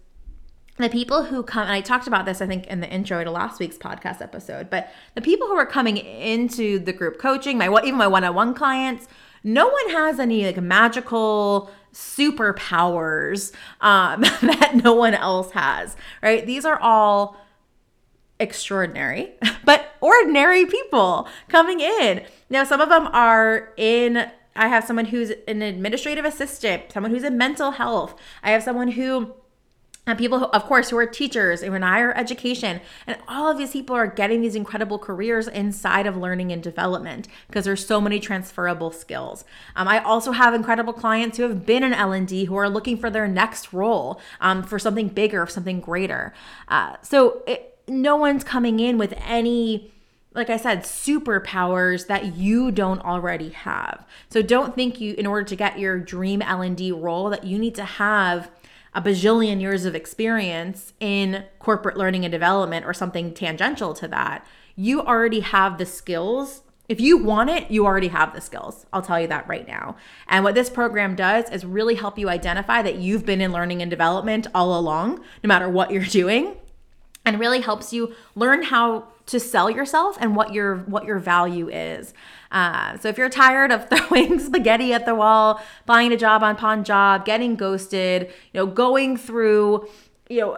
the 0.78 0.90
people 0.90 1.24
who 1.24 1.42
come 1.42 1.64
and 1.64 1.72
i 1.72 1.82
talked 1.82 2.08
about 2.08 2.26
this 2.26 2.42
i 2.42 2.48
think 2.48 2.68
in 2.68 2.80
the 2.82 2.90
intro 2.90 3.24
to 3.24 3.32
last 3.32 3.60
week's 3.60 3.78
podcast 3.78 4.22
episode 4.22 4.70
but 4.70 4.92
the 5.14 5.22
people 5.22 5.48
who 5.48 5.56
are 5.56 5.66
coming 5.66 5.98
into 5.98 6.80
the 6.80 6.94
group 6.94 7.18
coaching 7.18 7.58
my 7.58 7.68
even 7.84 7.98
my 7.98 8.08
one-on-one 8.08 8.54
clients 8.54 9.08
no 9.46 9.68
one 9.68 9.90
has 9.92 10.20
any 10.20 10.44
like 10.44 10.58
magical 10.58 11.70
superpowers 11.94 13.54
um, 13.80 14.22
that 14.42 14.82
no 14.84 14.94
one 14.94 15.14
else 15.14 15.52
has 15.52 15.96
right? 16.22 16.46
These 16.46 16.66
are 16.66 16.80
all 16.80 17.38
extraordinary 18.40 19.34
but 19.64 19.94
ordinary 20.02 20.66
people 20.66 21.28
coming 21.48 21.80
in. 21.80 22.24
Now 22.50 22.66
some 22.66 22.82
of 22.82 22.90
them 22.90 23.08
are 23.08 23.74
in 23.78 24.30
i 24.58 24.68
have 24.68 24.84
someone 24.84 25.06
who's 25.06 25.32
an 25.48 25.62
administrative 25.62 26.24
assistant 26.24 26.92
someone 26.92 27.12
who's 27.12 27.24
in 27.24 27.38
mental 27.38 27.72
health. 27.72 28.16
I 28.44 28.52
have 28.52 28.64
someone 28.64 28.90
who 28.90 29.34
and 30.08 30.18
people, 30.18 30.40
who, 30.40 30.46
of 30.46 30.66
course, 30.66 30.90
who 30.90 30.98
are 30.98 31.06
teachers 31.06 31.62
and 31.62 31.76
in 31.76 31.82
higher 31.82 32.16
education. 32.16 32.82
And 33.08 33.18
all 33.28 33.50
of 33.50 33.58
these 33.58 33.72
people 33.72 33.96
are 33.96 34.08
getting 34.08 34.42
these 34.42 34.56
incredible 34.56 35.00
careers 35.00 35.48
inside 35.48 36.06
of 36.06 36.16
learning 36.16 36.52
and 36.52 36.62
development 36.62 37.28
because 37.48 37.66
there's 37.66 37.86
so 37.86 38.00
many 38.00 38.20
transferable 38.20 38.92
skills. 38.92 39.46
Um, 39.76 39.88
I 39.88 40.00
also 40.00 40.32
have 40.32 40.54
incredible 40.54 40.94
clients 40.94 41.38
who 41.38 41.44
have 41.44 41.66
been 41.66 41.84
in 41.84 41.94
L&D 41.94 42.46
who 42.46 42.56
are 42.56 42.70
looking 42.70 42.98
for 42.98 43.10
their 43.10 43.28
next 43.28 43.74
role 43.74 44.22
um, 44.42 44.64
for 44.64 44.78
something 44.78 45.08
bigger, 45.08 45.48
something 45.48 45.80
greater. 45.80 46.34
Uh, 46.68 46.98
so 47.02 47.42
it, 47.48 47.80
no 47.88 48.16
one's 48.16 48.44
coming 48.44 48.80
in 48.80 48.98
with 48.98 49.14
any 49.18 49.92
like 50.36 50.50
I 50.50 50.58
said, 50.58 50.82
superpowers 50.82 52.08
that 52.08 52.36
you 52.36 52.70
don't 52.70 53.00
already 53.00 53.52
have. 53.52 54.06
So 54.30 54.42
don't 54.42 54.76
think 54.76 55.00
you 55.00 55.14
in 55.14 55.26
order 55.26 55.46
to 55.46 55.56
get 55.56 55.80
your 55.80 55.98
dream 55.98 56.42
L&D 56.42 56.92
role 56.92 57.30
that 57.30 57.46
you 57.46 57.58
need 57.58 57.74
to 57.76 57.86
have 57.86 58.52
a 58.96 59.02
bajillion 59.02 59.60
years 59.60 59.84
of 59.84 59.94
experience 59.94 60.94
in 61.02 61.44
corporate 61.60 61.98
learning 61.98 62.24
and 62.24 62.32
development 62.32 62.86
or 62.86 62.94
something 62.94 63.34
tangential 63.34 63.94
to 63.94 64.08
that, 64.08 64.48
you 64.76 65.02
already 65.02 65.42
have 65.42 65.78
the 65.78 65.86
skills. 65.86 66.62
If 66.88 67.02
you 67.02 67.18
want 67.18 67.50
it, 67.50 67.70
you 67.70 67.86
already 67.86 68.08
have 68.08 68.34
the 68.34 68.40
skills. 68.40 68.86
I'll 68.94 69.02
tell 69.02 69.20
you 69.20 69.28
that 69.28 69.48
right 69.50 69.68
now. 69.68 69.98
And 70.28 70.46
what 70.46 70.56
this 70.56 70.70
program 70.70 71.16
does 71.16 71.50
is 71.50 71.66
really 71.66 71.96
help 71.96 72.18
you 72.18 72.30
identify 72.30 72.82
that 72.84 72.96
you've 72.96 73.26
been 73.26 73.42
in 73.42 73.52
learning 73.52 73.82
and 73.82 73.92
development 73.92 74.48
all 74.56 74.80
along, 74.80 75.20
no 75.44 75.48
matter 75.50 75.68
what 75.68 75.92
you're 75.92 76.04
doing, 76.06 76.56
and 77.26 77.40
really 77.40 77.62
helps 77.62 77.92
you 77.92 78.16
learn 78.34 78.64
how 78.64 79.10
to 79.26 79.40
sell 79.40 79.70
yourself 79.70 80.18
and 80.22 80.36
what 80.36 80.54
your 80.54 80.78
what 80.78 81.06
your 81.06 81.20
value 81.20 81.68
is. 81.68 82.14
Uh, 82.56 82.98
so 83.00 83.10
if 83.10 83.18
you're 83.18 83.30
tired 83.30 83.70
of 83.70 83.90
throwing 83.90 84.40
spaghetti 84.40 84.94
at 84.94 85.06
the 85.06 85.14
wall, 85.14 85.62
buying 85.86 86.14
a 86.14 86.18
job 86.18 86.42
upon 86.42 86.86
job, 86.86 87.26
getting 87.26 87.56
ghosted, 87.56 88.28
you 88.54 88.60
know, 88.62 88.66
going 88.66 89.18
through, 89.18 89.88
you 90.30 90.40
know, 90.40 90.58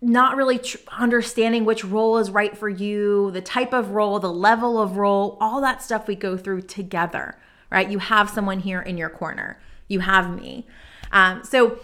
not 0.00 0.36
really 0.36 0.58
tr- 0.58 0.78
understanding 0.96 1.64
which 1.64 1.84
role 1.84 2.18
is 2.18 2.30
right 2.30 2.56
for 2.56 2.68
you, 2.68 3.32
the 3.32 3.40
type 3.40 3.72
of 3.72 3.90
role, 3.90 4.20
the 4.20 4.32
level 4.32 4.80
of 4.80 4.96
role, 4.96 5.36
all 5.40 5.60
that 5.60 5.82
stuff 5.82 6.06
we 6.06 6.14
go 6.14 6.36
through 6.36 6.62
together, 6.62 7.36
right? 7.68 7.90
You 7.90 7.98
have 7.98 8.30
someone 8.30 8.60
here 8.60 8.80
in 8.80 8.96
your 8.96 9.10
corner. 9.10 9.60
You 9.88 9.98
have 10.00 10.32
me. 10.40 10.68
Um, 11.10 11.42
so 11.42 11.80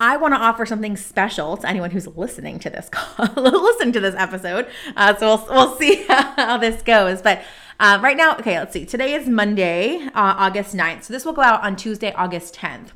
I 0.00 0.16
want 0.16 0.32
to 0.32 0.40
offer 0.40 0.64
something 0.64 0.96
special 0.96 1.58
to 1.58 1.68
anyone 1.68 1.90
who's 1.90 2.06
listening 2.06 2.58
to 2.60 2.70
this 2.70 2.88
call, 2.90 3.26
listen 3.36 3.92
to 3.92 4.00
this 4.00 4.14
episode. 4.14 4.68
Uh, 4.96 5.14
so 5.16 5.36
we'll, 5.36 5.46
we'll 5.50 5.76
see 5.76 6.06
how 6.06 6.56
this 6.56 6.80
goes. 6.80 7.20
But 7.20 7.42
uh, 7.80 7.98
right 8.02 8.16
now, 8.16 8.36
okay, 8.36 8.58
let's 8.58 8.74
see. 8.74 8.84
Today 8.84 9.14
is 9.14 9.26
Monday, 9.26 10.06
uh, 10.14 10.34
August 10.36 10.76
9th. 10.76 11.04
So 11.04 11.14
this 11.14 11.24
will 11.24 11.32
go 11.32 11.40
out 11.40 11.64
on 11.64 11.76
Tuesday, 11.76 12.12
August 12.12 12.54
10th. 12.56 12.88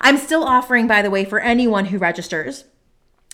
I'm 0.00 0.16
still 0.16 0.44
offering, 0.44 0.86
by 0.86 1.02
the 1.02 1.10
way, 1.10 1.24
for 1.24 1.40
anyone 1.40 1.86
who 1.86 1.98
registers. 1.98 2.66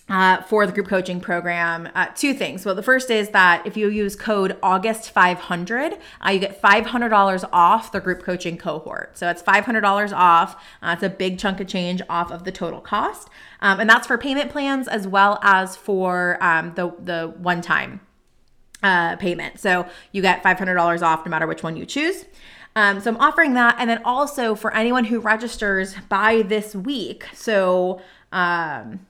Uh, 0.08 0.42
for 0.42 0.66
the 0.66 0.72
group 0.72 0.88
coaching 0.88 1.20
program, 1.20 1.88
uh, 1.94 2.06
two 2.16 2.34
things. 2.34 2.64
Well, 2.64 2.74
the 2.74 2.82
first 2.82 3.12
is 3.12 3.28
that 3.28 3.64
if 3.64 3.76
you 3.76 3.88
use 3.88 4.16
code 4.16 4.58
August500, 4.60 6.00
uh, 6.26 6.30
you 6.30 6.40
get 6.40 6.60
$500 6.60 7.48
off 7.52 7.92
the 7.92 8.00
group 8.00 8.24
coaching 8.24 8.58
cohort. 8.58 9.16
So 9.16 9.30
it's 9.30 9.40
$500 9.40 10.12
off. 10.12 10.60
Uh, 10.82 10.94
it's 10.94 11.04
a 11.04 11.10
big 11.10 11.38
chunk 11.38 11.60
of 11.60 11.68
change 11.68 12.02
off 12.08 12.32
of 12.32 12.42
the 12.42 12.50
total 12.50 12.80
cost. 12.80 13.28
Um, 13.60 13.78
and 13.78 13.88
that's 13.88 14.08
for 14.08 14.18
payment 14.18 14.50
plans 14.50 14.88
as 14.88 15.06
well 15.06 15.38
as 15.42 15.76
for 15.76 16.42
um, 16.42 16.72
the, 16.74 16.92
the 16.98 17.32
one 17.38 17.60
time 17.60 18.00
uh, 18.82 19.16
payment. 19.16 19.60
So 19.60 19.86
you 20.12 20.22
get 20.22 20.42
$500 20.42 21.02
off 21.02 21.24
no 21.24 21.30
matter 21.30 21.46
which 21.46 21.62
one 21.62 21.76
you 21.76 21.86
choose. 21.86 22.24
Um, 22.76 23.00
so 23.00 23.10
I'm 23.10 23.16
offering 23.16 23.54
that. 23.54 23.76
And 23.78 23.90
then 23.90 24.00
also 24.04 24.54
for 24.54 24.74
anyone 24.74 25.04
who 25.04 25.20
registers 25.20 25.94
by 26.08 26.42
this 26.42 26.74
week. 26.74 27.24
So 27.34 28.00
um, 28.32 29.06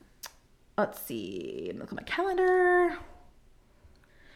let's 0.78 1.00
see, 1.00 1.72
look 1.74 1.88
at 1.88 1.96
my 1.96 2.02
calendar. 2.02 2.96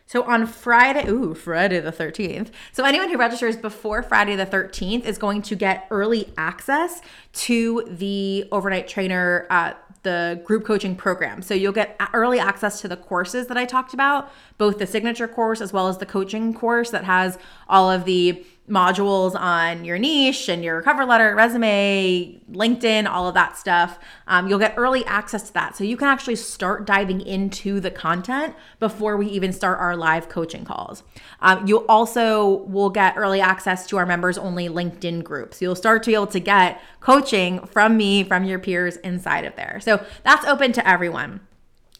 So 0.06 0.22
on 0.24 0.46
Friday, 0.46 1.08
ooh, 1.08 1.34
Friday 1.34 1.80
the 1.80 1.90
13th. 1.90 2.50
So 2.72 2.84
anyone 2.84 3.08
who 3.08 3.16
registers 3.16 3.56
before 3.56 4.02
Friday 4.02 4.36
the 4.36 4.46
13th 4.46 5.06
is 5.06 5.16
going 5.16 5.42
to 5.42 5.56
get 5.56 5.86
early 5.90 6.32
access 6.36 7.00
to 7.32 7.84
the 7.90 8.46
overnight 8.52 8.86
trainer 8.86 9.46
uh, 9.48 9.72
the 10.04 10.40
group 10.44 10.64
coaching 10.64 10.94
program. 10.94 11.42
So 11.42 11.52
you'll 11.54 11.72
get 11.72 12.00
early 12.12 12.38
access 12.38 12.80
to 12.82 12.88
the 12.88 12.96
courses 12.96 13.48
that 13.48 13.56
I 13.56 13.64
talked 13.64 13.92
about, 13.92 14.30
both 14.56 14.78
the 14.78 14.86
signature 14.86 15.26
course 15.26 15.60
as 15.60 15.72
well 15.72 15.88
as 15.88 15.98
the 15.98 16.06
coaching 16.06 16.54
course 16.54 16.90
that 16.90 17.04
has 17.04 17.38
all 17.68 17.90
of 17.90 18.04
the 18.04 18.46
modules 18.68 19.38
on 19.38 19.84
your 19.84 19.98
niche 19.98 20.48
and 20.48 20.64
your 20.64 20.80
cover 20.80 21.04
letter, 21.04 21.34
resume, 21.34 22.40
LinkedIn, 22.50 23.06
all 23.06 23.28
of 23.28 23.34
that 23.34 23.58
stuff. 23.58 23.98
Um, 24.26 24.48
you'll 24.48 24.58
get 24.58 24.74
early 24.78 25.04
access 25.04 25.48
to 25.48 25.52
that. 25.54 25.76
So 25.76 25.84
you 25.84 25.98
can 25.98 26.08
actually 26.08 26.36
start 26.36 26.86
diving 26.86 27.20
into 27.20 27.78
the 27.78 27.90
content 27.90 28.54
before 28.80 29.18
we 29.18 29.26
even 29.26 29.52
start 29.52 29.78
our 29.78 29.96
live 29.96 30.30
coaching 30.30 30.64
calls. 30.64 31.02
Um, 31.40 31.66
you 31.66 31.86
also 31.88 32.64
will 32.64 32.88
get 32.88 33.14
early 33.18 33.40
access 33.40 33.86
to 33.88 33.98
our 33.98 34.06
members 34.06 34.38
only 34.38 34.68
LinkedIn 34.68 35.24
group. 35.24 35.52
So 35.52 35.66
you'll 35.66 35.74
start 35.74 36.02
to 36.04 36.10
be 36.10 36.14
able 36.14 36.28
to 36.28 36.40
get 36.40 36.80
coaching 37.00 37.66
from 37.66 37.98
me, 37.98 38.24
from 38.24 38.44
your 38.44 38.58
peers 38.58 38.96
inside 38.98 39.44
of 39.44 39.56
there. 39.56 39.78
So 39.82 40.04
that's 40.22 40.46
open 40.46 40.72
to 40.72 40.88
everyone. 40.88 41.40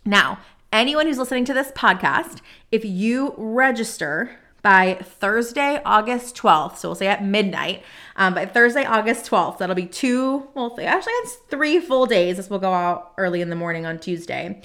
Now, 0.07 0.39
anyone 0.73 1.07
who's 1.07 1.19
listening 1.19 1.45
to 1.47 1.55
this 1.55 1.73
podcast, 1.73 2.41
if 2.73 2.87
you 2.87 3.35
register 3.37 4.39
by 4.65 4.95
Thursday, 4.95 5.79
August 5.85 6.35
12th, 6.39 6.79
so 6.79 6.89
we'll 6.89 6.97
say 6.97 7.07
at 7.07 7.23
midnight, 7.23 7.83
um, 8.17 8.33
by 8.33 8.47
Thursday, 8.47 8.83
August 8.83 9.31
12th, 9.31 9.59
that'll 9.59 9.75
be 9.75 9.85
two, 9.85 10.49
well, 10.55 10.75
actually, 10.81 11.13
it's 11.13 11.35
three 11.51 11.79
full 11.79 12.07
days. 12.07 12.39
This 12.39 12.49
will 12.49 12.59
go 12.59 12.73
out 12.73 13.13
early 13.19 13.43
in 13.43 13.51
the 13.51 13.57
morning 13.57 13.85
on 13.85 13.99
Tuesday. 13.99 14.63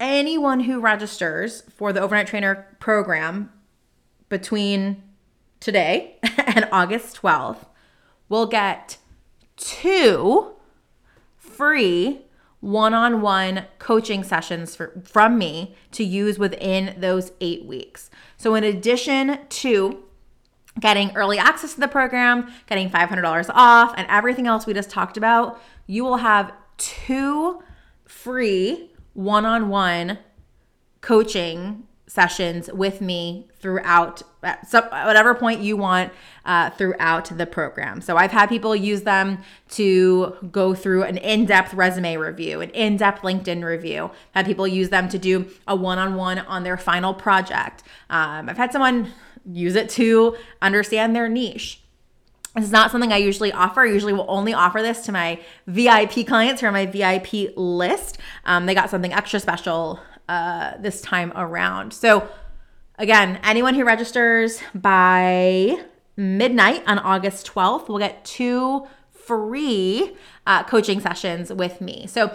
Anyone 0.00 0.60
who 0.60 0.80
registers 0.80 1.60
for 1.68 1.92
the 1.92 2.00
Overnight 2.00 2.26
Trainer 2.26 2.74
program 2.80 3.52
between 4.30 5.02
today 5.60 6.18
and 6.46 6.66
August 6.72 7.20
12th 7.20 7.66
will 8.30 8.46
get 8.46 8.96
two 9.58 10.52
free 11.36 12.22
one-on-one 12.64 13.66
coaching 13.78 14.24
sessions 14.24 14.74
for, 14.74 14.92
from 15.04 15.36
me 15.36 15.76
to 15.92 16.02
use 16.02 16.38
within 16.38 16.94
those 16.98 17.32
eight 17.40 17.66
weeks. 17.66 18.10
So 18.38 18.54
in 18.54 18.64
addition 18.64 19.38
to 19.48 20.02
getting 20.80 21.14
early 21.14 21.38
access 21.38 21.74
to 21.74 21.80
the 21.80 21.88
program, 21.88 22.50
getting 22.66 22.88
$500 22.88 23.50
off, 23.50 23.94
and 23.96 24.06
everything 24.08 24.46
else 24.46 24.66
we 24.66 24.72
just 24.72 24.90
talked 24.90 25.16
about, 25.16 25.60
you 25.86 26.04
will 26.04 26.16
have 26.16 26.52
two 26.78 27.62
free 28.06 28.90
one-on-one 29.12 30.18
coaching 31.02 31.86
sessions 32.14 32.70
with 32.72 33.00
me 33.00 33.44
throughout 33.58 34.22
whatever 34.40 35.34
point 35.34 35.58
you 35.58 35.76
want 35.76 36.12
uh, 36.44 36.70
throughout 36.70 37.36
the 37.36 37.44
program. 37.44 38.00
So 38.00 38.16
I've 38.16 38.30
had 38.30 38.48
people 38.48 38.76
use 38.76 39.02
them 39.02 39.38
to 39.70 40.36
go 40.52 40.74
through 40.74 41.02
an 41.02 41.16
in-depth 41.16 41.74
resume 41.74 42.16
review, 42.16 42.60
an 42.60 42.70
in-depth 42.70 43.22
LinkedIn 43.22 43.64
review. 43.64 44.04
I've 44.04 44.34
had 44.34 44.46
people 44.46 44.68
use 44.68 44.90
them 44.90 45.08
to 45.08 45.18
do 45.18 45.50
a 45.66 45.74
one-on-one 45.74 46.38
on 46.38 46.62
their 46.62 46.76
final 46.76 47.14
project. 47.14 47.82
Um, 48.08 48.48
I've 48.48 48.58
had 48.58 48.70
someone 48.70 49.12
use 49.44 49.74
it 49.74 49.90
to 49.90 50.36
understand 50.62 51.16
their 51.16 51.28
niche. 51.28 51.80
This 52.54 52.66
is 52.66 52.70
not 52.70 52.92
something 52.92 53.12
I 53.12 53.16
usually 53.16 53.50
offer. 53.50 53.80
I 53.80 53.86
usually 53.86 54.12
will 54.12 54.26
only 54.28 54.54
offer 54.54 54.82
this 54.82 55.00
to 55.06 55.12
my 55.12 55.40
VIP 55.66 56.24
clients 56.28 56.62
are 56.62 56.70
my 56.70 56.86
VIP 56.86 57.56
list. 57.56 58.18
Um, 58.44 58.66
they 58.66 58.74
got 58.74 58.88
something 58.88 59.12
extra 59.12 59.40
special 59.40 59.98
uh, 60.28 60.72
this 60.78 61.00
time 61.00 61.32
around. 61.36 61.92
So, 61.92 62.28
again, 62.98 63.40
anyone 63.42 63.74
who 63.74 63.84
registers 63.84 64.60
by 64.74 65.76
midnight 66.16 66.82
on 66.86 66.98
August 66.98 67.46
12th 67.46 67.88
will 67.88 67.98
get 67.98 68.24
two 68.24 68.86
free 69.26 70.14
uh, 70.46 70.62
coaching 70.64 71.00
sessions 71.00 71.52
with 71.52 71.80
me. 71.80 72.06
So 72.06 72.28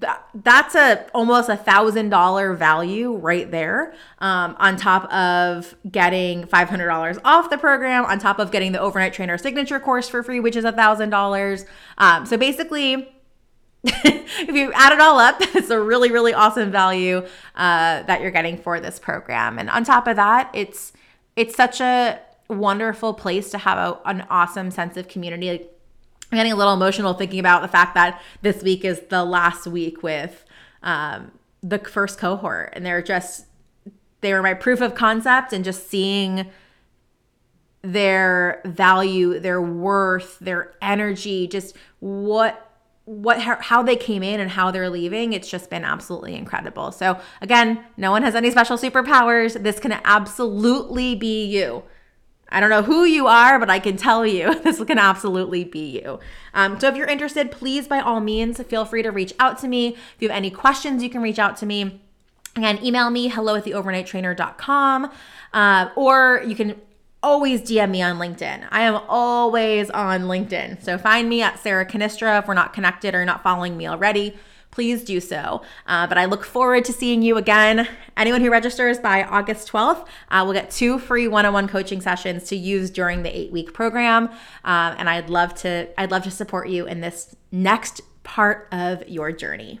th- 0.00 0.12
that's 0.34 0.74
a 0.74 1.06
almost 1.12 1.48
a 1.48 1.56
thousand 1.56 2.10
dollar 2.10 2.54
value 2.54 3.16
right 3.16 3.50
there. 3.50 3.94
Um, 4.20 4.54
on 4.58 4.76
top 4.76 5.12
of 5.12 5.74
getting 5.90 6.46
five 6.46 6.68
hundred 6.68 6.86
dollars 6.86 7.18
off 7.24 7.50
the 7.50 7.58
program, 7.58 8.04
on 8.04 8.18
top 8.18 8.38
of 8.38 8.52
getting 8.52 8.72
the 8.72 8.80
overnight 8.80 9.12
trainer 9.12 9.36
signature 9.38 9.80
course 9.80 10.08
for 10.08 10.22
free, 10.22 10.40
which 10.40 10.56
is 10.56 10.64
a 10.64 10.72
thousand 10.72 11.10
dollars. 11.10 11.64
Um, 11.98 12.26
so 12.26 12.36
basically 12.36 13.08
if 14.04 14.54
you 14.54 14.72
add 14.74 14.92
it 14.92 15.00
all 15.00 15.18
up, 15.18 15.36
it's 15.40 15.70
a 15.70 15.80
really, 15.80 16.10
really 16.10 16.34
awesome 16.34 16.70
value 16.70 17.18
uh, 17.54 18.02
that 18.02 18.20
you're 18.20 18.30
getting 18.30 18.56
for 18.56 18.80
this 18.80 18.98
program. 18.98 19.58
And 19.58 19.70
on 19.70 19.84
top 19.84 20.06
of 20.06 20.16
that, 20.16 20.50
it's 20.52 20.92
it's 21.36 21.54
such 21.54 21.80
a 21.80 22.18
wonderful 22.48 23.12
place 23.14 23.50
to 23.50 23.58
have 23.58 23.78
a, 23.78 24.00
an 24.08 24.26
awesome 24.30 24.70
sense 24.70 24.96
of 24.96 25.08
community. 25.08 25.50
Like, 25.50 25.72
I'm 26.32 26.36
getting 26.36 26.52
a 26.52 26.56
little 26.56 26.72
emotional 26.72 27.14
thinking 27.14 27.38
about 27.38 27.62
the 27.62 27.68
fact 27.68 27.94
that 27.94 28.20
this 28.42 28.62
week 28.62 28.84
is 28.84 29.00
the 29.10 29.24
last 29.24 29.66
week 29.66 30.02
with 30.02 30.44
um, 30.82 31.32
the 31.62 31.78
first 31.78 32.18
cohort, 32.18 32.70
and 32.72 32.84
they're 32.84 33.02
just 33.02 33.46
they 34.22 34.32
were 34.32 34.42
my 34.42 34.54
proof 34.54 34.80
of 34.80 34.94
concept, 34.94 35.52
and 35.52 35.64
just 35.64 35.88
seeing 35.88 36.46
their 37.82 38.60
value, 38.64 39.38
their 39.38 39.62
worth, 39.62 40.38
their 40.40 40.74
energy, 40.82 41.46
just 41.46 41.76
what 42.00 42.65
what 43.06 43.40
how 43.40 43.82
they 43.82 43.96
came 43.96 44.22
in 44.22 44.40
and 44.40 44.50
how 44.50 44.70
they're 44.70 44.90
leaving 44.90 45.32
it's 45.32 45.48
just 45.48 45.70
been 45.70 45.84
absolutely 45.84 46.34
incredible 46.34 46.90
so 46.90 47.18
again 47.40 47.82
no 47.96 48.10
one 48.10 48.22
has 48.22 48.34
any 48.34 48.50
special 48.50 48.76
superpowers 48.76 49.62
this 49.62 49.78
can 49.78 49.92
absolutely 50.04 51.14
be 51.14 51.44
you 51.44 51.82
I 52.48 52.60
don't 52.60 52.70
know 52.70 52.82
who 52.82 53.04
you 53.04 53.26
are, 53.26 53.58
but 53.58 53.70
I 53.70 53.78
can 53.78 53.96
tell 53.96 54.24
you 54.24 54.54
this 54.62 54.82
can 54.84 54.98
absolutely 54.98 55.64
be 55.64 56.00
you. 56.00 56.20
Um, 56.54 56.78
so 56.78 56.88
if 56.88 56.96
you're 56.96 57.08
interested, 57.08 57.50
please 57.50 57.88
by 57.88 58.00
all 58.00 58.20
means 58.20 58.62
feel 58.62 58.84
free 58.84 59.02
to 59.02 59.10
reach 59.10 59.34
out 59.40 59.58
to 59.58 59.68
me. 59.68 59.88
If 59.88 60.16
you 60.20 60.28
have 60.28 60.36
any 60.36 60.50
questions, 60.50 61.02
you 61.02 61.10
can 61.10 61.22
reach 61.22 61.38
out 61.38 61.56
to 61.58 61.66
me. 61.66 62.00
Again, 62.54 62.82
email 62.84 63.10
me 63.10 63.28
hello 63.28 63.56
at 63.56 63.64
theovernighttrainer.com 63.64 65.10
uh, 65.52 65.88
or 65.96 66.42
you 66.46 66.54
can 66.54 66.80
always 67.22 67.62
DM 67.62 67.90
me 67.90 68.02
on 68.02 68.18
LinkedIn. 68.18 68.66
I 68.70 68.82
am 68.82 69.00
always 69.08 69.90
on 69.90 70.22
LinkedIn. 70.22 70.82
So 70.82 70.98
find 70.98 71.28
me 71.28 71.42
at 71.42 71.58
Sarah 71.58 71.86
Cannistra 71.86 72.38
if 72.40 72.48
we're 72.48 72.54
not 72.54 72.72
connected 72.72 73.14
or 73.14 73.24
not 73.24 73.42
following 73.42 73.76
me 73.76 73.86
already. 73.86 74.36
Please 74.70 75.04
do 75.04 75.20
so. 75.20 75.62
Uh, 75.86 76.06
but 76.06 76.18
I 76.18 76.26
look 76.26 76.44
forward 76.44 76.84
to 76.84 76.92
seeing 76.92 77.22
you 77.22 77.38
again. 77.38 77.88
Anyone 78.16 78.42
who 78.42 78.50
registers 78.50 78.98
by 78.98 79.24
August 79.24 79.72
12th 79.72 80.06
uh, 80.30 80.42
will 80.44 80.52
get 80.52 80.70
two 80.70 80.98
free 80.98 81.28
one-on-one 81.28 81.68
coaching 81.68 82.00
sessions 82.00 82.44
to 82.44 82.56
use 82.56 82.90
during 82.90 83.22
the 83.22 83.34
eight-week 83.34 83.72
program. 83.72 84.28
Uh, 84.64 84.94
and 84.98 85.08
I'd 85.08 85.30
love 85.30 85.54
to 85.56 85.88
I'd 85.98 86.10
love 86.10 86.24
to 86.24 86.30
support 86.30 86.68
you 86.68 86.86
in 86.86 87.00
this 87.00 87.34
next 87.50 88.02
part 88.22 88.68
of 88.70 89.08
your 89.08 89.32
journey. 89.32 89.80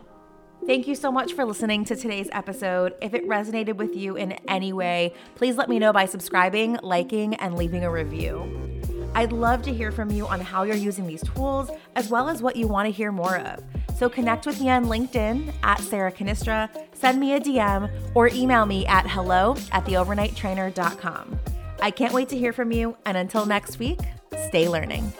Thank 0.64 0.88
you 0.88 0.94
so 0.94 1.12
much 1.12 1.34
for 1.34 1.44
listening 1.44 1.84
to 1.84 1.96
today's 1.96 2.28
episode. 2.32 2.94
If 3.00 3.14
it 3.14 3.28
resonated 3.28 3.76
with 3.76 3.94
you 3.94 4.16
in 4.16 4.32
any 4.48 4.72
way, 4.72 5.12
please 5.34 5.56
let 5.56 5.68
me 5.68 5.78
know 5.78 5.92
by 5.92 6.06
subscribing, 6.06 6.78
liking, 6.82 7.34
and 7.34 7.56
leaving 7.56 7.84
a 7.84 7.90
review. 7.90 8.66
I'd 9.14 9.32
love 9.32 9.62
to 9.62 9.72
hear 9.72 9.92
from 9.92 10.10
you 10.10 10.26
on 10.26 10.40
how 10.40 10.64
you're 10.64 10.76
using 10.76 11.06
these 11.06 11.22
tools, 11.22 11.70
as 11.94 12.08
well 12.08 12.28
as 12.28 12.42
what 12.42 12.56
you 12.56 12.66
want 12.66 12.86
to 12.86 12.90
hear 12.90 13.12
more 13.12 13.38
of. 13.38 13.62
So 13.96 14.08
connect 14.08 14.44
with 14.44 14.60
me 14.60 14.68
on 14.68 14.86
LinkedIn 14.86 15.54
at 15.62 15.80
Sarah 15.80 16.12
Cannistra, 16.12 16.68
send 16.92 17.18
me 17.20 17.34
a 17.34 17.40
DM, 17.40 17.90
or 18.14 18.28
email 18.28 18.66
me 18.66 18.86
at 18.86 19.08
hello 19.08 19.56
at 19.72 19.84
theovernighttrainer.com. 19.84 21.38
I 21.80 21.90
can't 21.90 22.12
wait 22.12 22.28
to 22.30 22.36
hear 22.36 22.52
from 22.52 22.72
you, 22.72 22.96
and 23.06 23.16
until 23.16 23.46
next 23.46 23.78
week, 23.78 24.00
stay 24.48 24.68
learning. 24.68 25.12